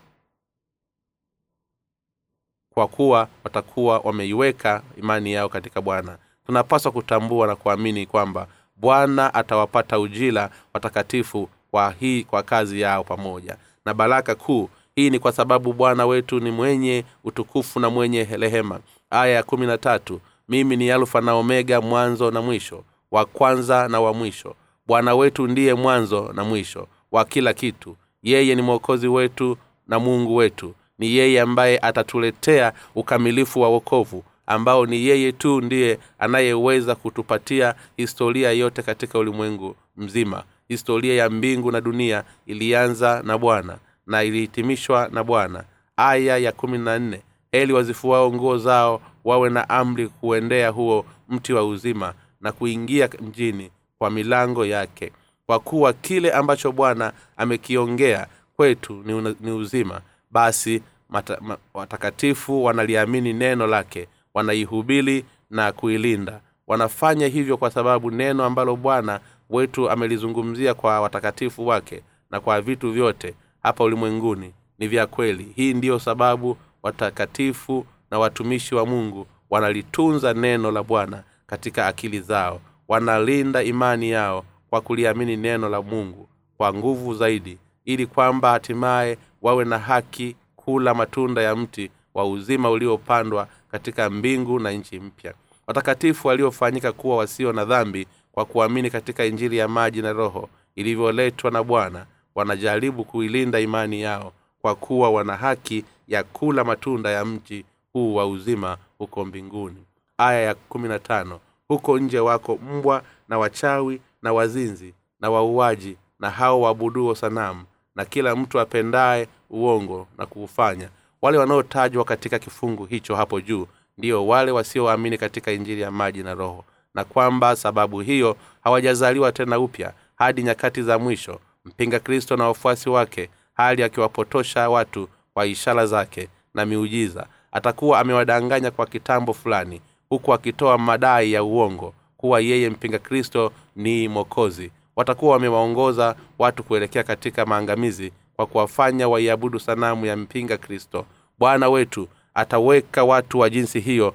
kwa 2.75 2.88
kuwa 2.88 3.29
watakuwa 3.44 3.99
wameiweka 3.99 4.83
imani 4.99 5.33
yao 5.33 5.49
katika 5.49 5.81
bwana. 5.81 6.18
Tunapaswa 6.47 6.92
kutambua 6.92 7.47
na 7.47 7.57
kuamini 7.57 8.07
kwamba 8.07 8.47
bwana 8.77 9.35
atawapata 9.35 9.99
ujira 9.99 10.51
watakatifu 10.75 11.49
kwa 11.71 11.94
hii 12.01 12.25
kwa 12.25 12.42
kazi 12.42 12.81
yao 12.81 13.05
pamoja. 13.05 13.57
Na 13.85 13.94
baraka 13.94 14.35
kuu 14.35 14.68
hii 14.94 15.11
ni 15.11 15.18
kwa 15.18 15.33
sababu 15.33 15.73
bwana 15.73 16.07
wetu 16.07 16.40
ni 16.40 16.51
mwenye 16.51 17.05
utukufu 17.25 17.81
na 17.81 17.90
mwenye 17.90 18.25
rehema. 18.25 18.81
Aya 19.11 19.35
ya 19.35 19.42
kumi 19.42 19.66
na 19.66 19.79
tatu 19.79 20.21
mimi 20.49 20.77
ni 20.77 20.90
alfa 20.90 21.21
na 21.21 21.35
omega 21.35 21.81
mwanzo 21.81 22.31
na 22.31 22.42
mwisho 22.42 22.85
wa 23.11 23.25
kwanza 23.25 23.88
na 23.88 24.01
wa 24.01 24.14
mwisho. 24.14 24.55
Bwana 24.87 25.14
wetu 25.14 25.47
ndiye 25.47 25.75
mwanzo 25.75 26.33
na 26.35 26.44
mwisho 26.44 26.87
wa 27.12 27.25
kila 27.25 27.55
kitu. 27.55 27.97
Yeye 28.23 28.55
ni 28.55 28.62
mwokozi 28.62 29.09
wetu 29.09 29.57
na 29.87 29.99
mungu 29.99 30.37
wetu. 30.37 30.75
Ni 30.99 31.16
yeye 31.16 31.40
ambaye 31.40 31.79
atatuletea 31.79 32.73
ukamilifu 32.94 33.61
wa 33.61 33.68
wokovu 33.68 34.25
ambao 34.47 34.87
ni 34.87 35.07
yeye 35.07 35.33
tu 35.33 35.61
ndiye 35.61 35.99
anayeweza 36.18 36.94
kutupatia 36.94 37.75
historia 37.97 38.53
yote 38.53 38.83
katika 38.83 39.18
ulimwengu 39.18 39.77
mzima. 39.97 40.42
Historia 40.68 41.14
ya 41.14 41.31
mbingu 41.31 41.73
na 41.73 41.81
dunia 41.81 42.25
ilianza 42.47 43.23
na 43.25 43.38
bwana 43.38 43.79
na 44.07 44.23
ilihitimishwa 44.25 45.09
na 45.12 45.25
bwana. 45.25 45.64
Aya 45.97 46.38
ya 46.38 46.53
kumi 46.53 46.79
na 46.79 46.99
nne. 46.99 47.21
Heli 47.53 47.73
wazifuao 47.73 48.33
nguo 48.33 48.59
zao 48.59 49.01
wawe 49.25 49.51
na 49.51 49.68
amri 49.68 50.09
kuendea 50.09 50.68
huo 50.71 51.05
mti 51.29 51.53
wa 51.53 51.64
uzima 51.64 52.14
na 52.40 52.53
kuingia 52.53 53.09
mjini 53.20 53.70
kwa 53.98 54.11
milango 54.11 54.66
yake. 54.66 55.12
Kwa 55.46 55.59
kuwa 55.59 55.92
kile 55.92 56.33
ambacho 56.33 56.72
bwana 56.72 57.12
amekiongea 57.37 58.27
kwetu 58.57 59.03
ni, 59.07 59.37
ni 59.40 59.51
uzima 59.51 60.01
basi 60.31 60.83
mata, 61.09 61.38
ma, 61.40 61.59
watakatifu 61.74 62.64
wanaliamini 62.64 63.33
neno 63.33 63.66
lake 63.66 64.09
wanaihubili 64.35 65.24
na 65.51 65.72
kuilinda. 65.72 66.40
Wanafanya 66.66 67.27
hivyo 67.27 67.57
kwa 67.57 67.70
sababu 67.70 68.11
neno 68.11 68.44
ambalo 68.44 68.77
bwana 68.77 69.20
wetu 69.51 69.90
amelizungumzia 69.90 70.74
kwa 70.74 71.01
watakatifu 71.01 71.66
wake 71.66 72.03
na 72.31 72.40
kwa 72.40 72.61
vitu 72.61 72.92
vyote 72.92 73.35
hapa 73.62 73.85
ulimwenguni 73.85 74.53
ni 74.79 74.88
vya 74.88 75.07
kweli. 75.07 75.53
Hii 75.57 75.74
ndiyo 75.74 75.98
sababu 75.98 76.57
watakatifu 76.83 77.87
na 78.11 78.18
watumishi 78.18 78.74
wa 78.74 78.87
mungu 78.87 79.27
wanalitunza 79.51 80.35
neno 80.35 80.70
la 80.70 80.83
bwana 80.83 81.22
katika 81.48 81.87
akili 81.87 82.20
zao. 82.20 82.61
Wanalinda 82.88 83.62
imani 83.62 84.11
yao 84.11 84.44
kwa 84.70 84.80
kuliamini 84.80 85.37
neno 85.37 85.68
la 85.68 85.82
mungu 85.82 86.28
kwa 86.56 86.74
nguvu 86.74 87.14
zaidi 87.14 87.58
ili 87.84 88.06
kwamba 88.06 88.50
hatimaye 88.50 89.18
wawe 89.42 89.64
na 89.64 89.78
haki 89.78 90.37
kula 90.56 90.94
matunda 90.94 91.42
ya 91.42 91.56
mti 91.56 91.90
wa 92.14 92.26
uzima 92.26 92.70
uliopandwa 92.70 93.48
katika 93.70 94.11
mbingu 94.11 94.58
na 94.61 94.70
nchi 94.72 95.00
mpya. 95.00 95.34
Watakatifu 95.66 96.28
waliofanyika 96.28 96.92
kuwa 96.92 97.16
wasio 97.16 97.52
na 97.52 97.64
dhambi 97.64 98.06
kwa 98.32 98.44
kuamini 98.44 98.90
katika 98.90 99.24
injili 99.24 99.56
ya 99.58 99.68
maji 99.68 100.02
na 100.02 100.12
roho 100.12 100.48
ilivyoletwa 100.76 101.50
na 101.50 101.62
bwana 101.62 102.06
wanajaribu 102.34 103.04
kuilinda 103.04 103.61
imani 103.61 104.00
yao 104.02 104.32
kwa 104.62 104.74
kuwa 104.74 105.11
wana 105.11 105.37
haki 105.37 105.84
ya 106.08 106.22
kula 106.24 106.64
matunda 106.64 107.11
ya 107.11 107.24
mti 107.24 107.64
huu 107.92 108.14
wa 108.14 108.26
uzima 108.26 108.76
huko 108.98 109.24
mbinguni 109.24 109.84
aya 110.18 110.40
ya 110.40 110.54
kumi 110.54 110.88
na 110.88 110.98
tano. 110.98 111.40
Huko 111.68 111.98
nje 111.98 112.18
wako 112.20 112.57
mbwa 112.57 113.02
na 113.28 113.38
wachawi 113.38 114.00
na 114.22 114.33
wazinzi 114.33 114.94
na 115.20 115.31
wauaji 115.31 115.96
na 116.20 116.31
hao 116.31 116.61
waabuduo 116.61 117.14
sanamu 117.14 117.64
na 117.96 118.04
kila 118.04 118.37
mtu 118.37 118.61
apendaye 118.61 119.28
uongo 119.50 120.07
na 120.18 120.26
kuufanya. 120.26 120.88
Wale 121.22 121.38
wanaotajwa 121.38 122.04
katika 122.04 122.38
kifungu 122.38 122.85
hicho 122.85 123.16
hapo 123.16 123.40
juu 123.40 123.66
ndiyo 123.98 124.26
wale 124.26 124.50
wasioamini 124.52 125.18
katika 125.18 125.52
injili 125.52 125.81
ya 125.81 125.90
maji 125.90 126.22
na 126.22 126.35
roho 126.35 126.64
na 126.94 127.04
kwamba 127.04 127.57
sababu 127.57 128.00
hiyo 128.00 128.37
hawajazaliwa 128.64 129.33
tena 129.33 129.59
upya 129.59 129.92
hadi 130.16 130.42
nyakati 130.42 130.83
za 130.83 130.98
mwisho 130.98 131.40
mpinga 131.64 132.00
kristo 132.00 132.37
na 132.37 132.44
wafuasi 132.44 132.88
wake 132.90 133.31
hali 133.54 133.83
akiwapotosha 133.83 134.70
watu 134.70 135.09
kwa 135.35 135.46
ishara 135.46 135.87
zake 135.87 136.28
na 136.54 136.66
miujiza. 136.66 137.26
Atakuwa 137.52 138.00
amewadanganya 138.00 138.70
kwa 138.70 138.87
kitambo 138.87 139.33
fulani 139.35 139.81
huku 140.11 140.35
akitoa 140.35 140.79
madai 140.79 141.33
ya 141.33 141.42
uongo 141.44 141.94
kuwa 142.16 142.40
yeye 142.40 142.71
mpinga 142.71 142.99
kristo 142.99 143.53
ni 143.77 144.09
mwokozi. 144.09 144.71
Watakuwa 144.97 145.33
wamewaongoza 145.33 146.16
watu 146.38 146.64
kuelekea 146.64 147.03
katika 147.03 147.47
maangamizi 147.47 148.12
kwa 148.37 148.47
kuwafanya 148.47 149.09
waiabudu 149.09 149.61
sanamu 149.61 150.07
ya 150.07 150.16
mpinga 150.16 150.57
kristo. 150.57 151.07
Bwana 151.38 151.68
wetu 151.68 152.09
ataweka 152.35 153.05
watu 153.05 153.38
wa 153.38 153.51
jinsi 153.51 153.81
hiyo 153.81 154.14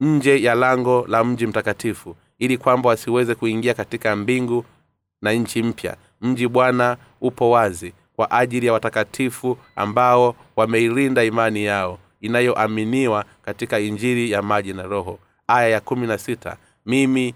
nje 0.00 0.42
ya 0.42 0.54
lango 0.54 1.06
la 1.08 1.24
mji 1.24 1.46
mtakatifu 1.46 2.16
ili 2.38 2.58
kwamba 2.58 2.88
wasiweze 2.88 3.34
kuingia 3.34 3.74
katika 3.74 4.16
mbingu 4.16 4.64
na 5.22 5.32
nchi 5.32 5.62
mpya. 5.62 5.96
Mji 6.20 6.48
bwana 6.48 6.96
upo 7.20 7.50
wazi 7.50 7.92
kwa 8.16 8.30
ajili 8.30 8.66
ya 8.66 8.72
watakatifu 8.72 9.58
ambao 9.76 10.34
wameilinda 10.56 11.24
imani 11.24 11.64
yao 11.64 11.98
inayoaminiwa 12.24 13.24
katika 13.42 13.78
injili 13.80 14.30
ya 14.30 14.42
maji 14.42 14.72
na 14.72 14.82
roho. 14.82 15.18
Aya 15.46 15.68
ya 15.68 15.80
kumi 15.80 16.06
na 16.06 16.18
sita 16.18 16.56
mimi 16.86 17.34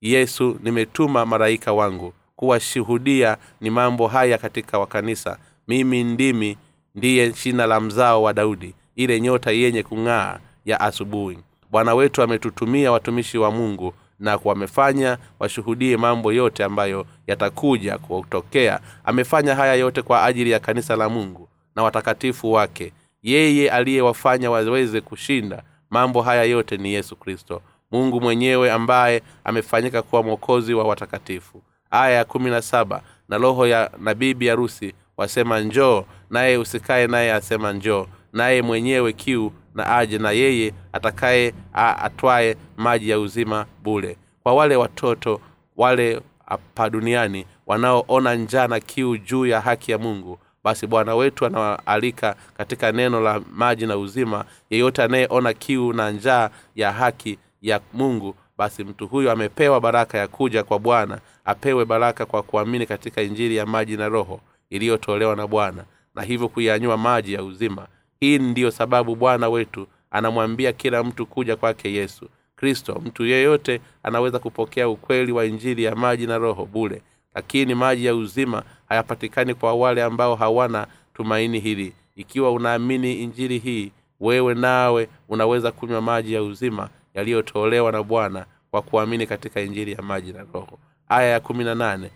yesu 0.00 0.58
nimetuma 0.62 1.26
malaika 1.26 1.72
wangu 1.72 2.12
kuwashuhudia 2.36 3.36
ni 3.60 3.70
mambo 3.70 4.06
haya 4.06 4.38
katika 4.38 4.78
wakanisa. 4.78 5.38
Mimi 5.68 6.04
ndimi 6.04 6.56
ndiye 6.94 7.34
shina 7.34 7.66
la 7.66 7.80
mzao 7.80 8.22
wa 8.22 8.32
daudi 8.32 8.74
ile 8.96 9.20
nyota 9.20 9.50
yenye 9.50 9.82
kung'aa 9.82 10.38
ya 10.64 10.80
asubuhi. 10.80 11.38
Bwana 11.70 11.94
wetu 11.94 12.22
ametutumia 12.22 12.92
watumishi 12.92 13.38
wa 13.38 13.50
mungu 13.50 13.94
na 14.20 14.38
wamefanya 14.44 15.18
washuhudie 15.38 15.96
mambo 15.96 16.32
yote 16.32 16.64
ambayo 16.64 17.06
yatakuja 17.26 17.98
kutokea. 17.98 18.80
Amefanya 19.04 19.54
haya 19.54 19.74
yote 19.74 20.02
kwa 20.02 20.24
ajili 20.24 20.50
ya 20.50 20.58
kanisa 20.60 20.96
la 20.96 21.08
mungu 21.08 21.48
na 21.76 21.82
watakatifu 21.82 22.52
wake 22.52 22.92
yeye 23.26 23.70
aliyewafanya 23.70 24.50
waweze 24.50 25.00
kushinda. 25.00 25.62
Mambo 25.90 26.22
haya 26.22 26.44
yote 26.44 26.76
ni 26.76 26.92
yesu 26.92 27.16
kristo 27.16 27.62
mungu 27.90 28.20
mwenyewe 28.20 28.72
ambaye 28.72 29.22
amefanyika 29.44 30.02
kuwa 30.02 30.22
mwokozi 30.22 30.74
wa 30.74 30.84
watakatifu. 30.84 31.62
Aya 31.90 32.16
ya 32.16 32.24
kumi 32.24 32.50
na 32.50 32.62
saba 32.62 33.02
na 33.28 33.38
roho 33.38 33.66
ya 33.66 33.90
na 33.98 34.14
bibi 34.14 34.48
harusi 34.48 34.94
wasema 35.16 35.60
njoo 35.60 36.04
naye 36.30 36.56
usikaye 36.58 37.06
naye 37.06 37.32
asema 37.32 37.72
njoo 37.72 38.06
naye 38.32 38.62
mwenyewe 38.62 39.12
kiu 39.12 39.52
na 39.74 39.96
aje 39.96 40.18
na 40.18 40.30
yeye 40.30 40.72
atakaye 40.92 41.54
atwaye 41.72 42.56
maji 42.76 43.10
ya 43.10 43.18
uzima 43.20 43.66
bule 43.82 44.16
kwa 44.42 44.54
wale 44.54 44.76
watoto 44.76 45.40
wale 45.76 46.20
hapa 46.46 46.90
duniani 46.90 47.46
wanaoona 47.66 48.34
njaa 48.34 48.66
na 48.68 48.80
kiu 48.80 49.16
juu 49.16 49.46
ya 49.46 49.60
haki 49.60 49.90
ya 49.92 49.98
mungu 49.98 50.38
basi 50.66 50.86
bwana 50.86 51.14
wetu 51.14 51.46
anawaalika 51.46 52.36
katika 52.56 52.92
neno 52.92 53.20
la 53.20 53.40
maji 53.52 53.86
na 53.86 53.96
uzima. 53.96 54.44
Yeyote 54.70 55.02
anayeona 55.02 55.52
kiu 55.52 55.92
na 55.92 56.10
njaa 56.10 56.50
ya 56.74 56.92
haki 56.92 57.38
ya 57.62 57.80
mungu 57.92 58.34
basi 58.58 58.84
mtu 58.84 59.06
huyo 59.06 59.32
amepewa 59.32 59.80
baraka 59.80 60.18
ya 60.18 60.28
kuja 60.28 60.62
kwa 60.64 60.78
bwana. 60.78 61.18
Apewe 61.44 61.84
baraka 61.84 62.26
kwa 62.26 62.42
kuamini 62.42 62.86
katika 62.86 63.22
injili 63.22 63.56
ya 63.56 63.66
maji 63.66 63.96
na 63.96 64.08
roho 64.08 64.40
iliyotolewa 64.70 65.36
na 65.36 65.46
bwana 65.46 65.84
na 66.14 66.22
hivyo 66.22 66.48
kuyanywa 66.48 66.96
maji 66.98 67.32
ya 67.32 67.42
uzima. 67.44 67.86
Hii 68.20 68.38
ndiyo 68.38 68.70
sababu 68.70 69.16
bwana 69.16 69.48
wetu 69.48 69.86
anamwambia 70.10 70.72
kila 70.72 71.04
mtu 71.04 71.26
kuja 71.26 71.56
kwake 71.56 71.92
yesu 71.92 72.28
kristo. 72.56 73.02
Mtu 73.04 73.26
yeyote 73.26 73.80
anaweza 74.02 74.38
kupokea 74.38 74.88
ukweli 74.88 75.32
wa 75.32 75.44
injili 75.44 75.84
ya 75.84 75.94
maji 75.96 76.26
na 76.26 76.38
roho 76.38 76.64
bule 76.66 77.02
lakini 77.36 77.74
maji 77.74 78.06
ya 78.06 78.14
uzima 78.14 78.62
hayapatikani 78.88 79.54
kwa 79.54 79.74
wale 79.74 80.02
ambao 80.02 80.34
hawana 80.36 80.86
tumaini 81.14 81.60
hili. 81.60 81.92
Ikiwa 82.16 82.52
unaamini 82.52 83.14
injili 83.22 83.58
hii 83.58 83.92
wewe 84.20 84.54
nawe 84.54 85.08
unaweza 85.28 85.72
kunywa 85.72 86.00
maji 86.00 86.34
ya 86.34 86.42
uzima 86.42 86.88
yaliyotolewa 87.14 87.92
na 87.92 88.02
bwana 88.02 88.46
kwa 88.70 88.82
kuamini 88.82 89.26
katika 89.26 89.60
injili 89.60 89.92
ya 89.92 90.02
maji 90.02 90.32
na 90.32 90.46
roho. 90.54 90.78
Aya 91.08 91.28
ya 91.28 91.40
kumi 91.40 91.64
na 91.64 91.74
nane 91.74 92.10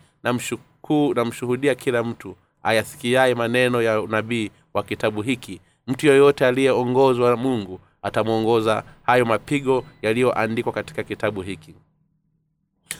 namshuhudia 1.15 1.75
kila 1.75 2.03
mtu 2.03 2.35
ayasikiaye 2.63 3.35
maneno 3.35 3.81
ya 3.81 4.01
unabii 4.01 4.51
wa 4.73 4.83
kitabu 4.83 5.21
hiki. 5.21 5.61
Mtu 5.87 6.07
yoyote 6.07 6.45
aliyeongozwa 6.45 7.37
mungu 7.37 7.79
atamwongoza 8.01 8.83
hayo 9.03 9.25
mapigo 9.25 9.85
yaliyoandikwa 10.01 10.73
katika 10.73 11.03
kitabu 11.03 11.41
hiki. 11.41 11.75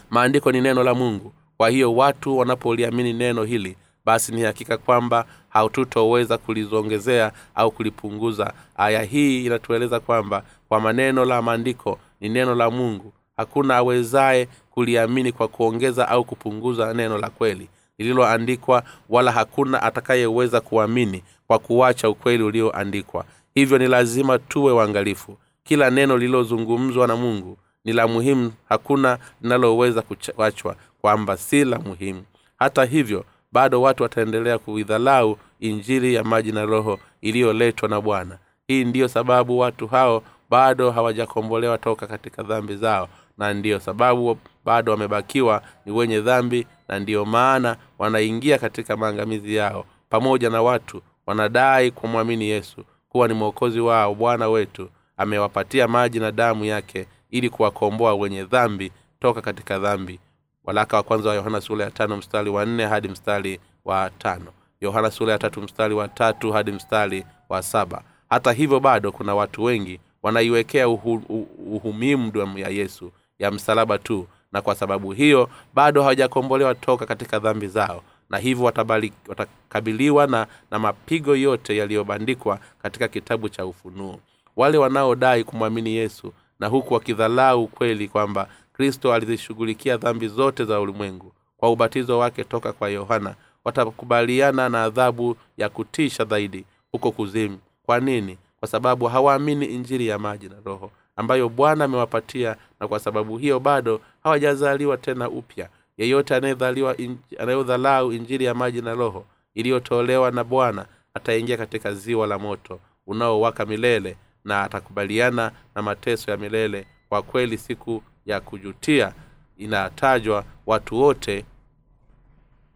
Maandiko 0.10 0.51
ni 0.51 0.62
neno 0.62 0.84
la 0.84 0.93
mungu 0.93 1.34
kwa 1.62 1.69
hiyo 1.69 1.95
watu 1.95 2.38
wanapoliamini 2.38 3.13
neno 3.13 3.43
hili 3.43 3.78
basi 4.06 4.32
ni 4.32 4.41
hakika 4.41 4.78
kwamba 4.78 5.26
hatutoweza 5.50 6.38
kulizongezea 6.38 7.32
au 7.56 7.71
kulipunguza. 7.71 8.54
Aya 8.78 9.04
hii 9.04 9.45
inatueleza 9.45 10.00
kwamba 10.00 10.43
kwa 10.69 10.80
maneno 10.80 11.26
la 11.26 11.41
maandiko 11.41 12.00
ni 12.21 12.30
neno 12.30 12.56
la 12.56 12.69
mungu. 12.71 13.13
Hakuna 13.38 13.76
awezaye 13.78 14.47
kuliamini 14.71 15.32
kwa 15.32 15.47
kuongeza 15.47 16.10
au 16.10 16.24
kupunguza 16.26 16.93
neno 16.93 17.17
la 17.17 17.30
kweli 17.30 17.69
lililoandikwa 17.97 18.84
wala 19.10 19.32
hakuna 19.32 19.84
atakayeweza 19.84 20.62
kuamini 20.62 21.24
kwa 21.47 21.60
kuwacha 21.60 22.10
ukweli 22.10 22.43
ulioandikwa. 22.43 23.26
Hivyo 23.54 23.78
ni 23.78 23.88
lazima 23.88 24.39
tuwe 24.39 24.74
uangalifu 24.74 25.38
kila 25.63 25.89
neno 25.89 26.17
lililozungumzwa 26.17 27.08
na 27.08 27.15
mungu 27.15 27.58
ni 27.86 27.93
la 27.93 28.08
muhimu. 28.08 28.52
Hakuna 28.69 29.17
linaloweza 29.41 30.02
kuachwa 30.02 30.76
kwamba 31.02 31.38
si 31.38 31.66
la 31.66 31.80
muhimu. 31.80 32.24
Hata 32.60 32.86
hivyo 32.86 33.26
bado 33.52 33.82
watu 33.82 34.04
wataendelea 34.04 34.58
kuidhalau 34.58 35.38
injili 35.60 36.14
ya 36.14 36.24
maji 36.24 36.52
na 36.52 36.66
roho 36.66 37.00
iliyoletwa 37.22 37.90
na 37.90 38.02
bwana. 38.02 38.38
Hii 38.68 38.84
ndiyo 38.86 39.08
sababu 39.08 39.60
watu 39.60 39.88
hao 39.88 40.24
bado 40.50 40.92
hawajakombolewa 40.92 41.78
toka 41.78 42.08
katika 42.08 42.44
dhambi 42.44 42.76
zao 42.76 43.10
na 43.38 43.54
ndiyo 43.54 43.80
sababu 43.80 44.38
bado 44.66 44.92
wamebakiwa 44.92 45.62
ni 45.86 45.92
wenye 45.92 46.22
dhambi 46.22 46.68
na 46.88 47.00
ndiyo 47.00 47.26
maana 47.26 47.78
wanaingia 48.00 48.58
katika 48.58 48.98
maangamizi 48.98 49.56
yao 49.56 49.86
pamoja 50.10 50.50
na 50.50 50.62
watu 50.62 51.02
wanadai 51.26 51.92
kumwamini 51.92 52.46
yesu 52.46 52.86
kuwa 53.10 53.28
ni 53.28 53.34
mwokozi 53.34 53.80
wao 53.80 54.16
bwana 54.16 54.50
wetu 54.50 54.90
amewapatia 55.18 55.88
maji 55.88 56.20
na 56.20 56.32
damu 56.32 56.66
yake 56.66 57.08
ili 57.30 57.50
kuwakomboa 57.50 58.16
wenye 58.16 58.44
dhambi 58.44 58.92
toka 59.20 59.42
katika 59.42 59.80
dhambi 59.80 60.20
walaka 60.63 60.97
wa 60.97 61.04
kwanza 61.04 61.30
wa 61.30 61.36
yohana 61.36 61.62
sura 61.62 61.86
ya 61.86 61.91
tano 61.91 62.17
mstari 62.17 62.50
wa 62.50 62.65
nne 62.65 62.86
hadi 62.86 63.08
mstari 63.08 63.60
wa 63.86 64.10
tano. 64.10 64.52
Yohana 64.82 65.12
sura 65.12 65.32
ya 65.34 65.39
tatu 65.39 65.62
mstari 65.62 65.93
wa 65.93 66.08
tatu 66.08 66.52
hadi 66.52 66.71
mstari 66.71 67.24
wa 67.50 67.62
saba. 67.63 68.04
Hata 68.30 68.52
hivyo 68.52 68.80
bado 68.80 69.12
kuna 69.12 69.36
watu 69.36 69.63
wengi 69.63 70.00
wanaiwekea 70.24 70.89
uhu, 70.89 71.45
uhumimu 71.71 72.32
damu 72.32 72.58
ya 72.58 72.69
yesu 72.69 73.12
ya 73.39 73.52
msalaba 73.52 73.97
tu. 73.97 74.28
Na 74.52 74.62
kwa 74.62 74.76
sababu 74.76 75.12
hiyo 75.12 75.50
bado 75.74 76.02
hawajakombolewa 76.02 76.76
toka 76.76 77.06
katika 77.06 77.39
dhambi 77.39 77.67
zao. 77.67 78.04
Na 78.30 78.38
hivyo 78.38 78.65
watakabiliwa 78.65 80.28
na, 80.28 80.47
na 80.71 80.80
mapigo 80.80 81.36
yote 81.36 81.78
yaliyobandikwa 81.78 82.60
katika 82.82 83.08
kitabu 83.08 83.50
cha 83.50 83.65
ufunuo. 83.65 84.19
Wale 84.56 84.78
wanaodai 84.78 85.43
kumwamini 85.43 85.95
yesu 85.95 86.34
na 86.60 86.67
huku 86.67 86.93
wakidhalau 86.93 87.63
ukweli 87.63 88.08
kwamba 88.08 88.47
kristo 88.82 89.13
alizishughulikia 89.13 89.98
dhambi 89.98 90.28
zote 90.28 90.65
za 90.65 90.80
ulimwengu. 90.80 91.32
Kwa 91.58 91.70
ubatizo 91.72 92.20
wake 92.20 92.44
toka 92.44 92.74
kwa 92.74 92.89
yohana 92.89 93.36
watakubaliana 93.65 94.70
na 94.70 94.84
adhabu 94.84 95.36
ya 95.58 95.70
kutisha 95.70 96.26
zaidi 96.26 96.65
huko 96.91 97.12
kuzimu. 97.12 97.60
Kwa 97.86 98.00
nini? 98.00 98.38
Kwa 98.60 98.67
sababu 98.67 99.06
hawaamini 99.06 99.65
injiri 99.65 100.08
ya 100.08 100.20
maji 100.20 100.50
na 100.50 100.56
roho 100.65 100.91
ambayo 101.15 101.50
bwana 101.50 101.86
amewapatia 101.86 102.56
na 102.80 102.88
kwa 102.88 103.00
sababu 103.00 103.38
hiyo 103.38 103.60
bado 103.60 104.02
hawajazaliwa 104.24 104.98
tena 104.98 105.30
upya. 105.30 105.70
Yeyote 105.98 106.36
anayedhaliwa 106.36 106.96
anayodhalau 107.39 108.12
injiri 108.13 108.46
ya 108.46 108.54
maji 108.54 108.82
na 108.82 108.94
roho 108.94 109.26
iliyotolewa 109.54 110.32
na 110.32 110.44
bwana 110.44 110.86
ataingia 111.13 111.58
katika 111.58 111.94
ziwa 111.94 112.28
la 112.28 112.39
moto 112.39 112.80
unaowaka 113.08 113.65
milele 113.65 114.17
na 114.46 114.63
atakubaliana 114.63 115.52
na 115.76 115.82
mateso 115.82 116.32
ya 116.32 116.38
milele. 116.38 116.86
Kwa 117.10 117.22
kweli 117.22 117.58
siku 117.58 118.04
ya 118.25 118.39
kujutia 118.39 119.13
inatajwa 119.57 120.45
watu 120.65 121.01
wote 121.01 121.45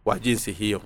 wa 0.04 0.18
jinsi 0.18 0.52
hiyo. 0.52 0.82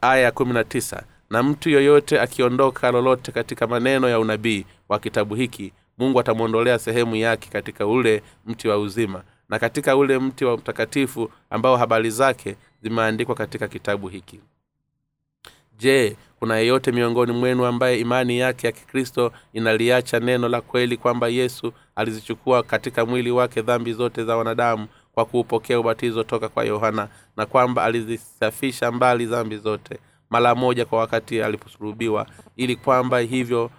Aya 0.00 0.22
ya 0.22 0.32
kumi 0.32 0.52
na 0.52 0.64
tisa 0.64 1.02
na 1.30 1.42
mtu 1.42 1.70
yoyote 1.70 2.20
akiondoka 2.20 2.90
lolote 2.90 3.32
katika 3.32 3.66
maneno 3.66 4.08
ya 4.08 4.20
unabii 4.20 4.66
wa 4.88 4.98
kitabu 4.98 5.34
hiki 5.34 5.72
mungu 5.98 6.20
atamwondolea 6.20 6.78
sehemu 6.78 7.16
yake 7.16 7.48
katika 7.50 7.86
ule 7.86 8.22
mti 8.46 8.68
wa 8.68 8.78
uzima 8.78 9.22
na 9.48 9.58
katika 9.58 9.96
ule 9.96 10.18
mti 10.18 10.44
wa 10.44 10.56
mtakatifu 10.56 11.30
ambao 11.50 11.76
habari 11.76 12.10
zake 12.10 12.56
zimeandikwa 12.82 13.34
katika 13.34 13.68
kitabu 13.68 14.08
hiki. 14.08 14.40
Je 15.78 16.16
kuna 16.38 16.56
yeyote 16.56 16.92
miongoni 16.92 17.32
mwenu 17.32 17.66
ambaye 17.66 18.00
imani 18.00 18.38
yake 18.38 18.66
ya 18.66 18.72
kikristo 18.72 19.32
inaliacha 19.52 20.20
neno 20.20 20.48
la 20.48 20.60
kweli 20.60 20.96
kwamba 20.96 21.28
yesu 21.28 21.72
alizichukua 21.96 22.62
katika 22.62 23.06
mwili 23.06 23.30
wake 23.30 23.62
dhambi 23.62 23.92
zote 23.92 24.24
za 24.24 24.36
wanadamu 24.36 24.86
kwa 25.12 25.24
kuupokea 25.24 25.80
ubatizo 25.80 26.22
toka 26.22 26.48
kwa 26.48 26.64
yohana 26.64 27.08
na 27.36 27.46
kwamba 27.46 27.84
alizisafisha 27.84 28.92
mbali 28.92 29.26
dhambi 29.26 29.56
zote 29.56 29.98
mara 30.30 30.54
moja 30.54 30.84
kwa 30.84 30.98
wakati 30.98 31.42
aliposulubiwa 31.42 32.26
ili 32.56 32.76
kwamba 32.76 33.18
hivyo 33.18 33.70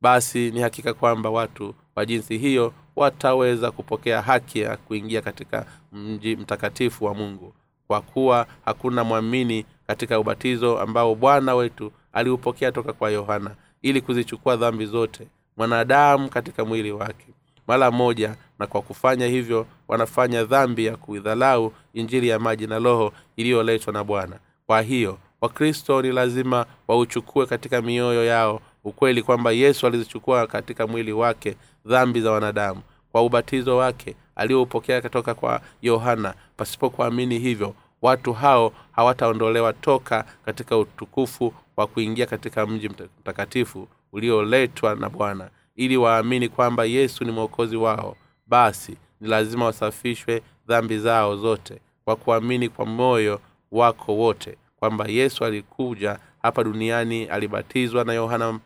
basi 0.00 0.50
ni 0.50 0.60
hakika 0.60 0.94
kwamba 0.94 1.30
watu 1.30 1.74
wa 1.96 2.06
jinsi 2.06 2.38
hiyo 2.38 2.72
wataweza 2.96 3.70
kupokea 3.70 4.22
haki 4.22 4.60
ya 4.60 4.76
kuingia 4.76 5.22
katika 5.22 5.66
mji 5.92 6.36
mtakatifu 6.36 7.04
wa 7.04 7.14
mungu 7.14 7.54
kwa 7.86 8.00
kuwa 8.00 8.46
hakuna 8.64 9.04
mwamini 9.04 9.66
katika 9.86 10.20
ubatizo 10.20 10.78
ambao 10.80 11.14
bwana 11.14 11.54
wetu 11.54 11.92
aliupokea 12.12 12.72
toka 12.72 12.92
kwa 12.92 13.10
yohana 13.10 13.50
ili 13.82 14.00
kuzichukua 14.00 14.56
dhambi 14.56 14.86
zote 14.86 15.26
mwanadamu 15.56 16.28
katika 16.28 16.64
mwili 16.64 16.92
wake. 16.92 17.26
Mara 17.66 17.90
moja 17.90 18.36
na 18.58 18.66
kwa 18.66 18.82
kufanya 18.82 19.26
hivyo 19.26 19.66
wanafanya 19.88 20.44
dhambi 20.44 20.84
ya 20.86 20.96
kuidhalau 20.96 21.72
injili 21.94 22.28
ya 22.28 22.38
maji 22.38 22.66
na 22.66 22.78
roho 22.78 23.12
iliyoletwa 23.36 23.92
na 23.92 24.04
bwana. 24.04 24.36
Kwa 24.66 24.82
hiyo 24.82 25.18
wakristo 25.40 26.02
ni 26.02 26.12
lazima 26.12 26.66
wauchukue 26.88 27.46
katika 27.46 27.82
mioyo 27.82 28.24
yao 28.24 28.60
ukweli 28.84 29.22
kwamba 29.22 29.52
yesu 29.52 29.86
alizichukua 29.86 30.46
katika 30.46 30.86
mwili 30.86 31.12
wake 31.12 31.56
dhambi 31.86 32.20
za 32.20 32.30
wanadamu. 32.30 32.80
Kwa 33.12 33.22
ubatizo 33.22 33.76
wake 33.76 34.16
alioupokea 34.36 35.02
kutoka 35.02 35.34
kwa 35.34 35.60
yohana. 35.82 36.34
Pasipokuamini 36.56 37.38
hivyo 37.38 37.74
watu 38.02 38.32
hao 38.32 38.72
hawataondolewa 38.92 39.72
toka 39.72 40.24
katika 40.44 40.78
utukufu 40.78 41.54
wa 41.76 41.86
kuingia 41.86 42.26
katika 42.26 42.66
mji 42.66 42.88
mtakatifu 42.88 43.88
ulioletwa 44.12 44.94
na 44.94 45.08
bwana. 45.10 45.50
Ili 45.76 45.96
waamini 45.96 46.48
kwamba 46.48 46.84
yesu 46.84 47.24
ni 47.24 47.32
mwokozi 47.32 47.76
wao 47.76 48.16
basi 48.46 48.96
ni 49.20 49.28
lazima 49.28 49.64
wasafishwe 49.64 50.42
dhambi 50.66 50.98
zao 50.98 51.36
zote 51.36 51.80
kwa 52.04 52.16
kuamini 52.16 52.68
kwa 52.68 52.86
moyo 52.86 53.40
wako 53.72 54.14
wote 54.16 54.56
kwamba 54.76 55.04
yesu 55.08 55.44
alikuja 55.44 56.18
hapa 56.42 56.64
duniani 56.64 57.24
alibatizwa 57.24 58.04
na 58.04 58.12
yohana 58.12 58.60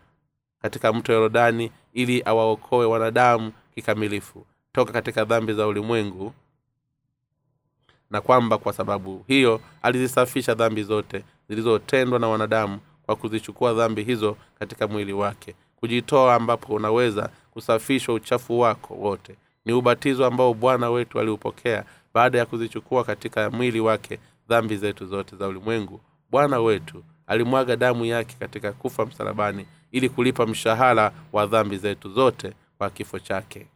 katika 0.63 0.93
mto 0.93 1.13
yorodani 1.13 1.71
ili 1.93 2.23
awaokoe 2.25 2.87
wanadamu 2.87 3.53
kikamilifu 3.75 4.47
toka 4.79 4.93
katika 4.93 5.25
dhambi 5.25 5.53
za 5.53 5.67
ulimwengu 5.67 6.33
na 8.11 8.21
kwamba 8.21 8.59
kwa 8.59 8.73
sababu 8.73 9.25
hiyo 9.29 9.61
alizisafisha 9.83 10.55
dhambi 10.55 10.83
zote 10.83 11.25
zilizotendwa 11.49 12.19
na 12.19 12.29
wanadamu 12.29 12.79
kwa 13.07 13.17
kuzichukua 13.17 13.75
dhambi 13.75 14.03
hizo 14.05 14.37
katika 14.59 14.87
mwili 14.88 15.12
wake. 15.12 15.55
Kujitoa 15.77 16.35
ambapo 16.35 16.75
unaweza 16.75 17.31
kusafishwa 17.51 18.14
uchafu 18.14 18.61
wako 18.61 18.95
wote 18.95 19.37
ni 19.64 19.73
ubatizo 19.73 20.27
ambao 20.27 20.55
bwana 20.55 20.91
wetu 20.91 21.21
aliupokea 21.21 21.85
baada 22.14 22.38
ya 22.38 22.47
kuzichukua 22.47 23.05
katika 23.05 23.51
mwili 23.51 23.81
wake 23.81 24.19
dhambi 24.49 24.77
zetu 24.77 25.07
zote 25.07 25.37
za 25.37 25.49
ulimwengu. 25.49 26.01
Bwana 26.31 26.61
wetu 26.61 27.05
alimwaga 27.27 27.77
damu 27.77 28.05
yake 28.05 28.37
katika 28.38 28.73
kufa 28.73 29.07
msalabani 29.07 29.67
ili 29.93 30.09
kulipa 30.09 30.47
mshahara 30.47 31.12
wa 31.33 31.47
dhambi 31.47 31.77
zetu 31.77 32.11
zote 32.12 32.53
kwa 32.79 32.91
kifo 32.91 33.19
chake 33.19 33.67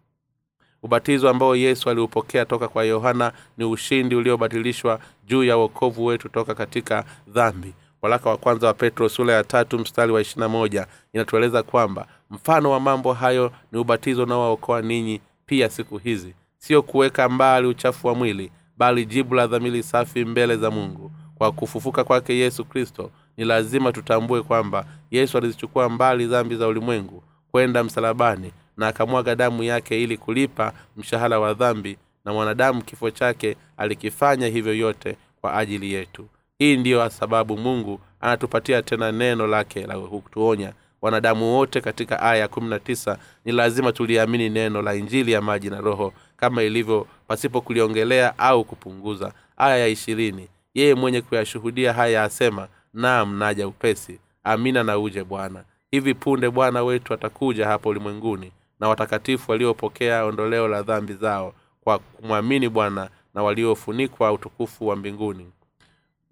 ubatizo 0.82 1.28
ambao 1.30 1.56
yesu 1.56 1.90
aliupokea 1.90 2.44
toka 2.44 2.68
kwa 2.68 2.84
yohana 2.84 3.32
ni 3.58 3.64
ushindi 3.64 4.14
uliobatilishwa 4.14 5.00
juu 5.26 5.44
ya 5.44 5.58
uokovu 5.58 6.04
wetu 6.04 6.28
toka 6.28 6.54
katika 6.54 7.04
dhambi. 7.28 7.74
Walaka 8.02 8.30
wa 8.30 8.36
kwanza 8.36 8.66
wa 8.66 8.74
petro 8.74 9.08
sura 9.08 9.34
ya 9.34 9.44
tatu 9.44 9.78
mstari 9.78 10.12
wa 10.12 10.20
ishirina 10.20 10.48
moja 10.48 10.86
inatueleza 11.12 11.62
kwamba 11.62 12.06
mfano 12.30 12.70
wa 12.70 12.80
mambo 12.80 13.12
hayo 13.12 13.52
ni 13.72 13.78
ubatizo 13.78 14.22
unaowaokoa 14.22 14.82
ninyi 14.82 15.20
pia 15.46 15.70
siku 15.70 15.98
hizi. 15.98 16.34
Sio 16.58 16.82
kuweka 16.82 17.28
mbali 17.28 17.66
uchafu 17.66 18.06
wa 18.06 18.14
mwili 18.14 18.52
bali 18.76 19.06
jibu 19.06 19.34
la 19.34 19.46
dhamiri 19.46 19.82
safi 19.82 20.24
mbele 20.24 20.56
za 20.56 20.70
mungu. 20.70 21.10
Kwa 21.34 21.52
kufufuka 21.52 22.04
kwake 22.04 22.34
yesu 22.36 22.64
kristo 22.64 23.10
ni 23.36 23.44
lazima 23.44 23.92
tutambue 23.92 24.42
kwamba 24.42 24.84
yesu 25.10 25.38
alizichukua 25.38 25.88
mbali 25.88 26.26
dhambi 26.26 26.56
za 26.56 26.66
ulimwengu 26.68 27.22
kwenda 27.50 27.84
msalabani 27.84 28.52
na 28.76 28.88
akamwaga 28.88 29.34
damu 29.34 29.62
yake 29.62 30.02
ili 30.02 30.16
kulipa 30.16 30.72
mshahara 30.96 31.40
wa 31.40 31.54
dhambi 31.54 31.96
na 32.24 32.32
mwanadamu 32.32 32.82
kifo 32.82 33.10
chake 33.10 33.56
alikifanya 33.76 34.46
hivyo 34.46 34.74
yote 34.74 35.16
kwa 35.40 35.54
ajili 35.58 35.92
yetu. 35.92 36.26
Hii 36.58 36.76
ndiyo 36.76 37.10
sababu 37.10 37.56
mungu 37.58 38.00
anatupatia 38.20 38.82
tena 38.82 39.12
neno 39.12 39.46
lake 39.46 39.86
la 39.86 39.98
kutuonya. 39.98 40.72
Wanadamu 41.02 41.44
wote 41.56 41.80
katika 41.80 42.20
aya 42.22 42.36
ya 42.40 42.48
kumi 42.48 42.68
na 42.68 42.78
tisa 42.78 43.18
ni 43.44 43.52
lazima 43.52 43.92
tuliamini 43.92 44.48
neno 44.50 44.82
la 44.82 44.94
injili 44.94 45.32
ya 45.32 45.40
maji 45.42 45.70
na 45.70 45.80
roho 45.80 46.12
kama 46.36 46.62
ilivyo 46.62 47.06
pasipo 47.28 47.60
kuliongelea 47.60 48.38
au 48.38 48.64
kupunguza. 48.64 49.32
Aya 49.56 49.76
ya 49.78 49.86
ishirini 49.88 50.48
yeye 50.74 50.94
mwenye 50.94 51.20
kuyashuhudia 51.20 51.92
haya 51.92 52.24
asema 52.24 52.68
naam 52.94 53.38
naja 53.38 53.68
upesi. 53.68 54.18
Amina 54.44 54.82
na 54.84 54.98
uje 54.98 55.24
bwana. 55.24 55.64
Hivi 55.90 56.14
punde 56.14 56.50
bwana 56.50 56.82
wetu 56.82 57.14
atakuja 57.14 57.66
hapa 57.66 57.88
ulimwenguni 57.90 58.52
na 58.82 58.88
watakatifu 58.88 59.50
waliopokea 59.50 60.24
ondoleo 60.24 60.68
la 60.68 60.82
dhambi 60.82 61.12
zao 61.14 61.54
kwa 61.84 61.98
kumwamini 61.98 62.68
bwana 62.68 63.10
na 63.34 63.42
waliofunikwa 63.42 64.32
utukufu 64.32 64.86
wa 64.88 64.96
mbinguni. 64.96 65.50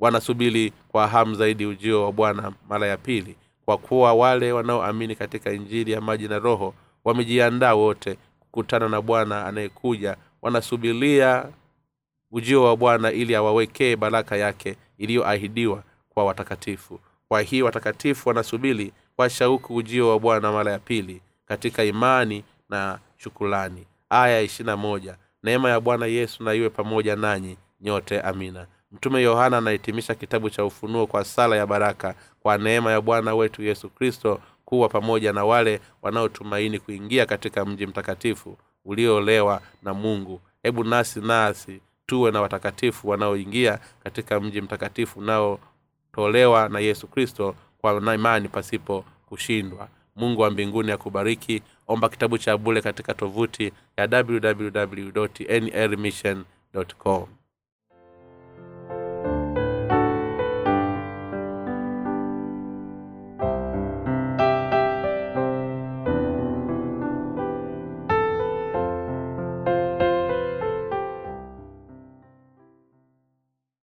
Wanasubiri 0.01 0.73
kwa 0.89 1.07
hamu 1.09 1.35
zaidi 1.35 1.67
ujio 1.67 2.05
wa 2.05 2.13
bwana 2.13 2.53
mara 2.69 2.87
ya 2.87 2.97
pili 2.97 3.37
kwa 3.65 3.79
kuwa 3.79 4.15
wale 4.15 4.53
wanaoamini 4.53 5.15
katika 5.17 5.53
injili 5.53 5.93
ya 5.93 6.01
maji 6.01 6.29
na 6.29 6.39
roho 6.39 6.75
wamejiandaa 7.05 7.75
wote 7.75 8.17
kukutana 8.41 8.89
na 8.89 9.01
bwana 9.03 9.47
anayekuja. 9.47 10.17
Wanasubiria 10.43 11.47
ujio 12.31 12.65
wa 12.65 12.77
bwana 12.77 13.13
ili 13.13 13.35
awawekee 13.35 13.97
baraka 13.97 14.37
yake 14.37 14.77
iliyoahidiwa 14.99 15.83
kwa 16.09 16.25
watakatifu. 16.25 17.01
Kwa 17.29 17.41
hiyo 17.43 17.65
watakatifu 17.65 18.29
wanasubiri 18.29 18.93
kwa 19.17 19.31
shauku 19.31 19.75
ujio 19.77 20.09
wa 20.09 20.19
bwana 20.19 20.53
mara 20.53 20.73
ya 20.73 20.79
pili 20.79 21.23
katika 21.51 21.85
imani 21.85 22.45
na 22.69 22.99
shukulani 23.17 23.87
aya 24.11 24.41
ishirina 24.41 25.17
neema 25.43 25.71
ya 25.71 25.81
bwana 25.81 26.07
yesu 26.07 26.45
na 26.45 26.55
iwe 26.55 26.71
pamoja 26.71 27.17
nanyi 27.17 27.57
nyote 27.81 28.21
amina. 28.21 28.67
Mtume 28.93 29.23
yohana 29.23 29.59
anahitimisha 29.59 30.15
kitabu 30.15 30.51
cha 30.51 30.65
ufunuo 30.65 31.07
kwa 31.07 31.25
sala 31.25 31.57
ya 31.57 31.67
baraka 31.67 32.15
kwa 32.41 32.59
neema 32.59 32.93
ya 32.93 33.01
bwana 33.01 33.35
wetu 33.35 33.63
yesu 33.63 33.91
kristo 33.91 34.41
kuwa 34.65 34.89
pamoja 34.89 35.33
na 35.33 35.45
wale 35.45 35.81
wanaotumaini 36.03 36.79
kuingia 36.79 37.27
katika 37.27 37.65
mji 37.65 37.87
mtakatifu 37.87 38.57
uliolewa 38.85 39.63
na 39.83 39.95
mungu. 39.95 40.41
Hebu 40.63 40.85
nasi 40.85 41.21
nasi 41.21 41.81
tuwe 42.07 42.31
na 42.31 42.41
watakatifu 42.41 43.09
wanaoingia 43.09 43.79
katika 44.05 44.41
mji 44.41 44.61
mtakatifu 44.61 45.19
unaotolewa 45.19 46.69
na 46.69 46.81
yesu 46.81 47.07
kristo 47.07 47.55
kwa 47.81 48.15
imani 48.15 48.49
pasipo 48.49 49.05
kushindwa 49.27 49.89
mungu 50.21 50.41
wa 50.41 50.51
mbinguni 50.51 50.93
akubariki. 50.93 51.63
Omba 51.89 52.09
kitabu 52.09 52.39
cha 52.39 52.57
bule 52.57 52.83
katika 52.83 53.15
tovuti 53.15 53.73
ya 53.97 54.09
www 54.13 55.27
nrmission 55.61 56.45
com 56.99 57.27